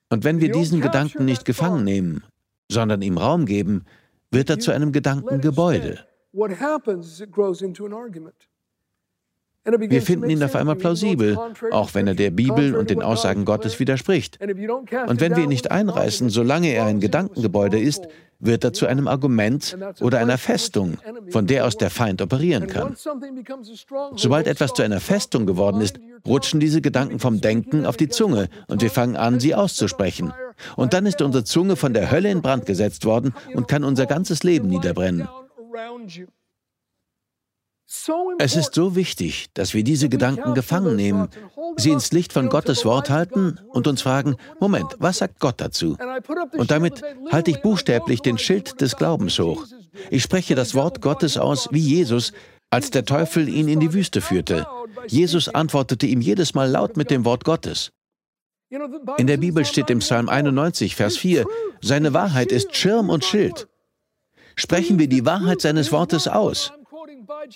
Und 0.10 0.24
wenn 0.24 0.39
wir 0.39 0.52
diesen 0.52 0.82
Gedanken 0.82 1.26
nicht 1.26 1.45
gefangen 1.45 1.84
nehmen, 1.84 2.24
sondern 2.70 3.02
ihm 3.02 3.18
Raum 3.18 3.46
geben, 3.46 3.86
wird 4.32 4.50
er 4.50 4.60
zu 4.60 4.72
einem 4.72 4.92
Gedankengebäude. 4.92 6.06
Wir 9.66 10.02
finden 10.02 10.30
ihn 10.30 10.44
auf 10.44 10.56
einmal 10.56 10.76
plausibel, 10.76 11.38
auch 11.72 11.94
wenn 11.94 12.08
er 12.08 12.16
der 12.16 12.32
Bibel 12.32 12.76
und 12.76 12.90
den 12.90 13.02
Aussagen 13.02 13.46
Gottes 13.46 13.80
widerspricht. 13.80 14.40
Und 14.42 15.22
wenn 15.22 15.36
wir 15.36 15.44
ihn 15.44 15.50
nicht 15.50 15.70
einreißen, 15.70 16.30
solange 16.30 16.70
er 16.70 16.86
ein 16.86 17.00
Gedankengebäude 17.00 17.80
ist, 17.80 18.08
wird 18.40 18.64
er 18.64 18.72
zu 18.72 18.88
einem 18.88 19.08
Argument 19.08 19.78
oder 20.00 20.20
einer 20.20 20.38
Festung, 20.38 20.98
von 21.30 21.46
der 21.46 21.66
aus 21.66 21.76
der 21.76 21.90
Feind 21.90 22.22
operieren 22.22 22.68
kann. 22.68 22.96
Sobald 24.16 24.48
etwas 24.48 24.74
zu 24.74 24.82
einer 24.82 25.02
Festung 25.02 25.46
geworden 25.46 25.82
ist, 25.82 26.00
rutschen 26.26 26.62
diese 26.62 26.82
Gedanken 26.82 27.20
vom 27.20 27.42
Denken 27.42 27.86
auf 27.86 27.98
die 27.98 28.08
Zunge 28.08 28.48
und 28.68 28.82
wir 28.82 28.90
fangen 28.90 29.18
an, 29.18 29.42
sie 29.42 29.56
auszusprechen. 29.56 30.32
Und 30.76 30.93
dann 30.93 31.06
ist 31.06 31.22
unsere 31.22 31.43
Zunge 31.43 31.76
von 31.76 31.93
der 31.93 32.12
Hölle 32.12 32.30
in 32.30 32.41
Brand 32.41 32.65
gesetzt 32.65 33.06
worden 33.06 33.34
und 33.54 33.67
kann 33.67 33.84
unser 33.84 34.06
ganzes 34.06 34.43
Leben 34.43 34.67
niederbrennen. 34.67 35.28
Es 38.38 38.56
ist 38.56 38.76
so 38.76 38.95
wichtig, 38.95 39.48
dass 39.56 39.74
wir 39.74 39.84
diese 39.84 40.10
Gedanken 40.10 40.54
gefangen 40.54 40.95
nehmen, 40.95 41.28
sie 41.76 41.89
ins 41.89 42.12
Licht 42.12 42.34
von 42.34 42.50
Gottes 42.50 42.86
Wort 42.86 43.10
halten 43.10 43.60
und 43.69 43.88
uns 43.88 44.04
fragen, 44.04 44.36
Moment, 44.60 44.95
was 45.00 45.17
sagt 45.17 45.39
Gott 45.39 45.60
dazu? 45.60 45.98
Und 46.54 46.69
damit 46.69 47.02
halte 47.32 47.50
ich 47.50 47.62
buchstäblich 47.62 48.22
den 48.22 48.38
Schild 48.38 48.80
des 48.80 48.95
Glaubens 48.95 49.39
hoch. 49.39 49.65
Ich 50.12 50.22
spreche 50.22 50.54
das 50.54 50.76
Wort 50.76 51.02
Gottes 51.02 51.38
aus 51.38 51.67
wie 51.72 51.80
Jesus, 51.80 52.32
als 52.69 52.91
der 52.91 53.06
Teufel 53.06 53.50
ihn 53.50 53.67
in 53.67 53.80
die 53.80 53.93
Wüste 53.93 54.22
führte. 54.22 54.67
Jesus 55.08 55.50
antwortete 55.50 56.06
ihm 56.06 56.22
jedes 56.22 56.54
Mal 56.54 56.69
laut 56.69 56.95
mit 56.95 57.10
dem 57.10 57.26
Wort 57.26 57.43
Gottes. 57.43 57.91
In 59.18 59.26
der 59.26 59.38
Bibel 59.38 59.66
steht 59.66 59.90
im 59.90 60.00
Psalm 60.00 60.30
91, 60.30 60.96
Vers 60.96 61.18
4, 61.18 61.46
seine 61.82 62.14
Wahrheit 62.14 62.52
ist 62.52 62.76
Schirm 62.76 63.10
und 63.10 63.26
Schild. 63.26 63.68
Sprechen 64.56 65.00
wir 65.00 65.08
die 65.08 65.26
Wahrheit 65.26 65.62
seines 65.62 65.92
Wortes 65.92 66.28
aus. 66.28 66.72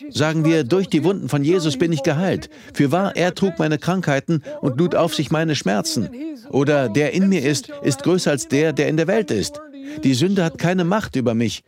Sagen 0.10 0.44
wir, 0.44 0.64
durch 0.64 0.88
die 0.88 1.04
Wunden 1.04 1.30
von 1.30 1.44
Jesus 1.44 1.78
bin 1.78 1.92
ich 1.92 2.02
geheilt. 2.02 2.50
Für 2.74 2.92
wahr, 2.92 3.16
er 3.16 3.36
trug 3.36 3.60
meine 3.60 3.78
Krankheiten 3.78 4.42
und 4.62 4.80
lud 4.80 4.96
auf 4.96 5.14
sich 5.14 5.30
meine 5.30 5.56
Schmerzen. 5.56 6.10
Oder 6.50 6.90
der 6.90 7.14
in 7.14 7.30
mir 7.30 7.44
ist, 7.44 7.70
ist 7.84 8.04
größer 8.04 8.32
als 8.32 8.48
der, 8.48 8.74
der 8.74 8.88
in 8.88 8.98
der 8.98 9.08
Welt 9.08 9.30
ist. 9.30 9.62
Die 10.04 10.14
Sünde 10.16 10.44
hat 10.44 10.58
keine 10.58 10.84
Macht 10.84 11.16
über 11.16 11.36
mich. 11.36 11.64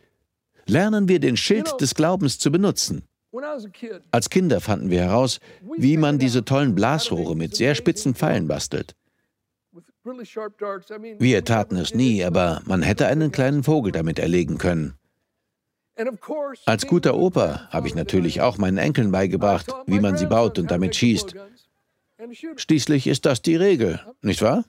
Lernen 0.66 1.08
wir 1.08 1.20
den 1.20 1.36
Schild 1.36 1.80
des 1.80 1.94
Glaubens 1.94 2.38
zu 2.38 2.50
benutzen. 2.50 3.04
Als 4.10 4.30
Kinder 4.30 4.60
fanden 4.60 4.90
wir 4.90 5.02
heraus, 5.02 5.38
wie 5.76 5.96
man 5.96 6.18
diese 6.18 6.44
tollen 6.44 6.74
Blasrohre 6.74 7.36
mit 7.36 7.54
sehr 7.54 7.74
spitzen 7.74 8.14
Pfeilen 8.14 8.48
bastelt. 8.48 8.96
Wir 11.18 11.44
taten 11.44 11.76
es 11.76 11.94
nie, 11.94 12.24
aber 12.24 12.62
man 12.64 12.82
hätte 12.82 13.06
einen 13.06 13.32
kleinen 13.32 13.64
Vogel 13.64 13.92
damit 13.92 14.18
erlegen 14.18 14.58
können. 14.58 14.94
Als 16.66 16.86
guter 16.86 17.16
Opa 17.16 17.68
habe 17.70 17.88
ich 17.88 17.94
natürlich 17.94 18.40
auch 18.40 18.58
meinen 18.58 18.78
Enkeln 18.78 19.10
beigebracht, 19.10 19.72
wie 19.86 19.98
man 19.98 20.16
sie 20.16 20.26
baut 20.26 20.58
und 20.58 20.70
damit 20.70 20.94
schießt. 20.94 21.34
Schließlich 22.56 23.06
ist 23.06 23.26
das 23.26 23.42
die 23.42 23.56
Regel, 23.56 24.00
nicht 24.22 24.42
wahr? 24.42 24.64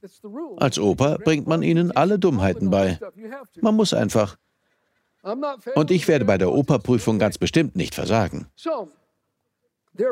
Als 0.57 0.79
Opa 0.79 1.17
bringt 1.23 1.47
man 1.47 1.63
ihnen 1.63 1.91
alle 1.91 2.19
Dummheiten 2.19 2.69
bei. 2.69 2.99
Man 3.61 3.75
muss 3.75 3.93
einfach. 3.93 4.37
Und 5.75 5.91
ich 5.91 6.07
werde 6.07 6.25
bei 6.25 6.37
der 6.37 6.51
Operprüfung 6.51 7.19
ganz 7.19 7.37
bestimmt 7.37 7.75
nicht 7.75 7.95
versagen. 7.95 8.47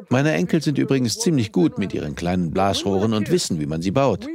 Meine 0.10 0.34
Enkel 0.34 0.62
sind 0.62 0.78
übrigens 0.78 1.20
ziemlich 1.20 1.52
gut 1.52 1.78
mit 1.78 1.94
ihren 1.94 2.16
kleinen 2.16 2.52
Blasrohren 2.52 3.14
und 3.14 3.32
wissen, 3.32 3.60
wie 3.60 3.66
man 3.66 3.82
sie 3.82 3.92
baut. 3.92 4.28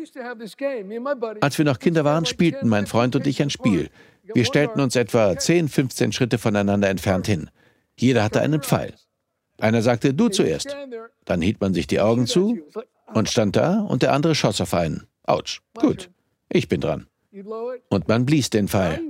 Als 1.41 1.59
wir 1.59 1.65
noch 1.65 1.79
Kinder 1.79 2.05
waren, 2.05 2.27
spielten 2.27 2.69
mein 2.69 2.87
Freund 2.87 3.17
und 3.17 3.27
ich 3.27 3.43
ein 3.43 3.51
Spiel. 3.51 3.91
Wir 4.35 4.45
stellten 4.45 4.81
uns 4.81 4.97
etwa 4.97 5.37
10, 5.37 5.69
15 5.69 6.13
Schritte 6.13 6.39
voneinander 6.39 6.89
entfernt 6.89 7.27
hin. 7.27 7.51
Jeder 7.97 8.23
hatte 8.23 8.41
einen 8.41 8.63
Pfeil. 8.63 8.95
Einer 9.59 9.83
sagte, 9.83 10.15
du 10.15 10.29
zuerst. 10.29 10.77
Dann 11.25 11.43
hielt 11.43 11.61
man 11.61 11.75
sich 11.75 11.87
die 11.87 12.01
Augen 12.01 12.27
zu 12.27 12.59
und 13.13 13.29
stand 13.29 13.57
da 13.57 13.81
und 13.81 14.03
der 14.03 14.13
andere 14.13 14.35
schoss 14.35 14.61
auf 14.61 14.75
einen. 14.75 15.07
Autsch. 15.25 15.61
Gut, 15.75 16.11
ich 16.49 16.69
bin 16.69 16.81
dran. 16.81 17.07
Und 17.89 18.09
man 18.09 18.27
blies 18.27 18.51
den 18.51 18.69
Pfeil. 18.69 19.01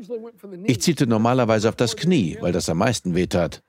Ich 0.64 0.82
zielte 0.82 1.06
normalerweise 1.06 1.68
auf 1.68 1.76
das 1.76 1.96
Knie, 1.96 2.36
weil 2.40 2.52
das 2.52 2.68
am 2.68 2.78
meisten 2.78 3.14
wehtat. 3.14 3.62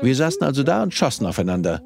Wir 0.00 0.16
saßen 0.16 0.42
also 0.42 0.62
da 0.62 0.82
und 0.82 0.94
schossen 0.94 1.26
aufeinander. 1.26 1.82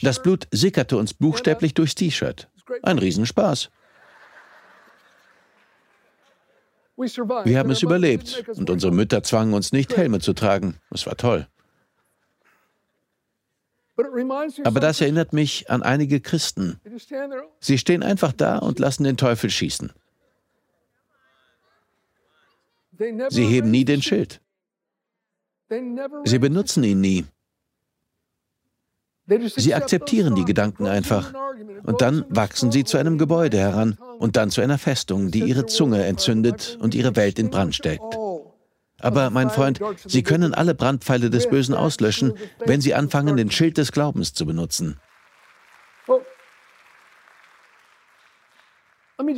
Das 0.00 0.22
Blut 0.22 0.46
sickerte 0.50 0.96
uns 0.96 1.14
buchstäblich 1.14 1.74
durchs 1.74 1.94
T-Shirt. 1.94 2.48
Ein 2.82 2.98
Riesenspaß. 2.98 3.70
Wir 6.96 7.58
haben 7.58 7.70
es 7.70 7.82
überlebt 7.82 8.44
und 8.48 8.70
unsere 8.70 8.92
Mütter 8.92 9.22
zwangen 9.22 9.52
uns 9.52 9.72
nicht, 9.72 9.96
Helme 9.96 10.20
zu 10.20 10.32
tragen. 10.32 10.80
Es 10.90 11.06
war 11.06 11.16
toll. 11.16 11.46
Aber 14.64 14.80
das 14.80 15.00
erinnert 15.00 15.32
mich 15.32 15.70
an 15.70 15.82
einige 15.82 16.20
Christen. 16.20 16.80
Sie 17.60 17.78
stehen 17.78 18.02
einfach 18.02 18.32
da 18.32 18.58
und 18.58 18.78
lassen 18.78 19.04
den 19.04 19.16
Teufel 19.16 19.50
schießen. 19.50 19.92
Sie 23.28 23.44
heben 23.44 23.70
nie 23.70 23.84
den 23.84 24.02
Schild. 24.02 24.40
Sie 26.24 26.38
benutzen 26.38 26.84
ihn 26.84 27.00
nie. 27.00 27.24
Sie 29.56 29.74
akzeptieren 29.74 30.34
die 30.36 30.44
Gedanken 30.44 30.86
einfach. 30.86 31.32
Und 31.82 32.00
dann 32.00 32.24
wachsen 32.28 32.70
sie 32.70 32.84
zu 32.84 32.96
einem 32.96 33.18
Gebäude 33.18 33.58
heran 33.58 33.98
und 34.18 34.36
dann 34.36 34.50
zu 34.50 34.60
einer 34.60 34.78
Festung, 34.78 35.30
die 35.30 35.40
ihre 35.40 35.66
Zunge 35.66 36.04
entzündet 36.04 36.78
und 36.80 36.94
ihre 36.94 37.16
Welt 37.16 37.38
in 37.38 37.50
Brand 37.50 37.74
steckt. 37.74 38.16
Aber 38.98 39.30
mein 39.30 39.50
Freund, 39.50 39.80
Sie 40.06 40.22
können 40.22 40.54
alle 40.54 40.74
Brandpfeile 40.74 41.28
des 41.28 41.50
Bösen 41.50 41.74
auslöschen, 41.74 42.32
wenn 42.64 42.80
Sie 42.80 42.94
anfangen, 42.94 43.36
den 43.36 43.50
Schild 43.50 43.76
des 43.76 43.92
Glaubens 43.92 44.32
zu 44.32 44.46
benutzen. 44.46 44.98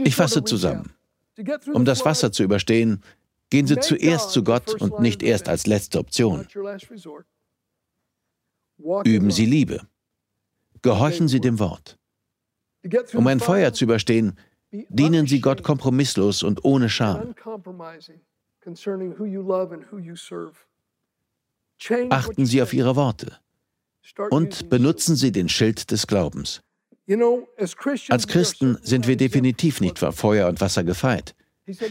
Ich 0.05 0.15
fasse 0.15 0.45
zusammen. 0.45 0.93
Um 1.73 1.85
das 1.85 2.05
Wasser 2.05 2.31
zu 2.31 2.43
überstehen, 2.43 3.03
gehen 3.51 3.67
Sie 3.67 3.79
zuerst 3.79 4.31
zu 4.31 4.45
Gott 4.45 4.81
und 4.81 5.01
nicht 5.01 5.23
erst 5.23 5.49
als 5.49 5.67
letzte 5.67 5.99
Option. 5.99 6.47
Üben 9.05 9.31
Sie 9.31 9.47
Liebe. 9.47 9.87
Gehorchen 10.83 11.29
Sie 11.29 11.41
dem 11.41 11.59
Wort. 11.59 11.99
Um 13.15 13.27
ein 13.27 13.41
Feuer 13.41 13.73
zu 13.73 13.85
überstehen, 13.85 14.39
dienen 14.71 15.27
Sie 15.27 15.41
Gott 15.41 15.63
kompromisslos 15.63 16.43
und 16.43 16.65
ohne 16.65 16.89
Scham. 16.89 17.35
Achten 22.11 22.47
Sie 22.47 22.63
auf 22.63 22.73
Ihre 22.73 22.97
Worte 22.97 23.39
und 24.31 24.69
benutzen 24.69 25.17
Sie 25.17 25.33
den 25.33 25.49
Schild 25.49 25.91
des 25.91 26.07
Glaubens. 26.07 26.63
Als 28.09 28.27
Christen 28.27 28.79
sind 28.83 29.07
wir 29.07 29.17
definitiv 29.17 29.81
nicht 29.81 29.99
vor 29.99 30.13
Feuer 30.13 30.49
und 30.49 30.61
Wasser 30.61 30.85
gefeit. 30.85 31.35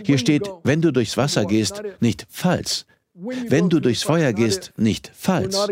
Hier 0.04 0.18
steht, 0.18 0.50
wenn 0.64 0.82
du 0.82 0.92
durchs 0.92 1.18
Wasser 1.18 1.46
gehst, 1.46 1.82
nicht 2.00 2.26
falls. 2.30 2.86
Wenn 3.14 3.70
du 3.70 3.80
durchs 3.80 4.04
Feuer 4.04 4.34
gehst, 4.34 4.74
nicht 4.78 5.12
falls. 5.14 5.68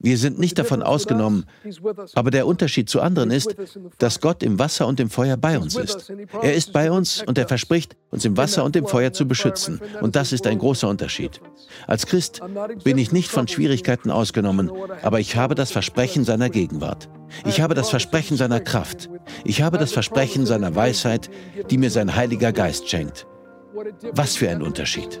Wir 0.00 0.16
sind 0.16 0.38
nicht 0.38 0.56
davon 0.58 0.82
ausgenommen, 0.82 1.44
aber 2.14 2.30
der 2.30 2.46
Unterschied 2.46 2.88
zu 2.88 3.00
anderen 3.00 3.32
ist, 3.32 3.56
dass 3.98 4.20
Gott 4.20 4.44
im 4.44 4.60
Wasser 4.60 4.86
und 4.86 5.00
im 5.00 5.10
Feuer 5.10 5.36
bei 5.36 5.58
uns 5.58 5.74
ist. 5.74 6.12
Er 6.40 6.54
ist 6.54 6.72
bei 6.72 6.92
uns 6.92 7.22
und 7.22 7.36
er 7.36 7.48
verspricht, 7.48 7.96
uns 8.10 8.24
im 8.24 8.36
Wasser 8.36 8.62
und 8.64 8.76
im 8.76 8.86
Feuer 8.86 9.12
zu 9.12 9.26
beschützen. 9.26 9.80
Und 10.00 10.14
das 10.14 10.32
ist 10.32 10.46
ein 10.46 10.58
großer 10.58 10.88
Unterschied. 10.88 11.40
Als 11.88 12.06
Christ 12.06 12.40
bin 12.84 12.96
ich 12.96 13.10
nicht 13.10 13.28
von 13.28 13.48
Schwierigkeiten 13.48 14.12
ausgenommen, 14.12 14.70
aber 15.02 15.18
ich 15.18 15.34
habe 15.34 15.56
das 15.56 15.72
Versprechen 15.72 16.24
seiner 16.24 16.48
Gegenwart. 16.48 17.08
Ich 17.44 17.60
habe 17.60 17.74
das 17.74 17.90
Versprechen 17.90 18.36
seiner 18.36 18.60
Kraft. 18.60 19.10
Ich 19.44 19.62
habe 19.62 19.78
das 19.78 19.92
Versprechen 19.92 20.46
seiner 20.46 20.76
Weisheit, 20.76 21.28
die 21.70 21.78
mir 21.78 21.90
sein 21.90 22.14
Heiliger 22.14 22.52
Geist 22.52 22.88
schenkt. 22.88 23.26
Was 24.12 24.36
für 24.36 24.48
ein 24.48 24.62
Unterschied. 24.62 25.20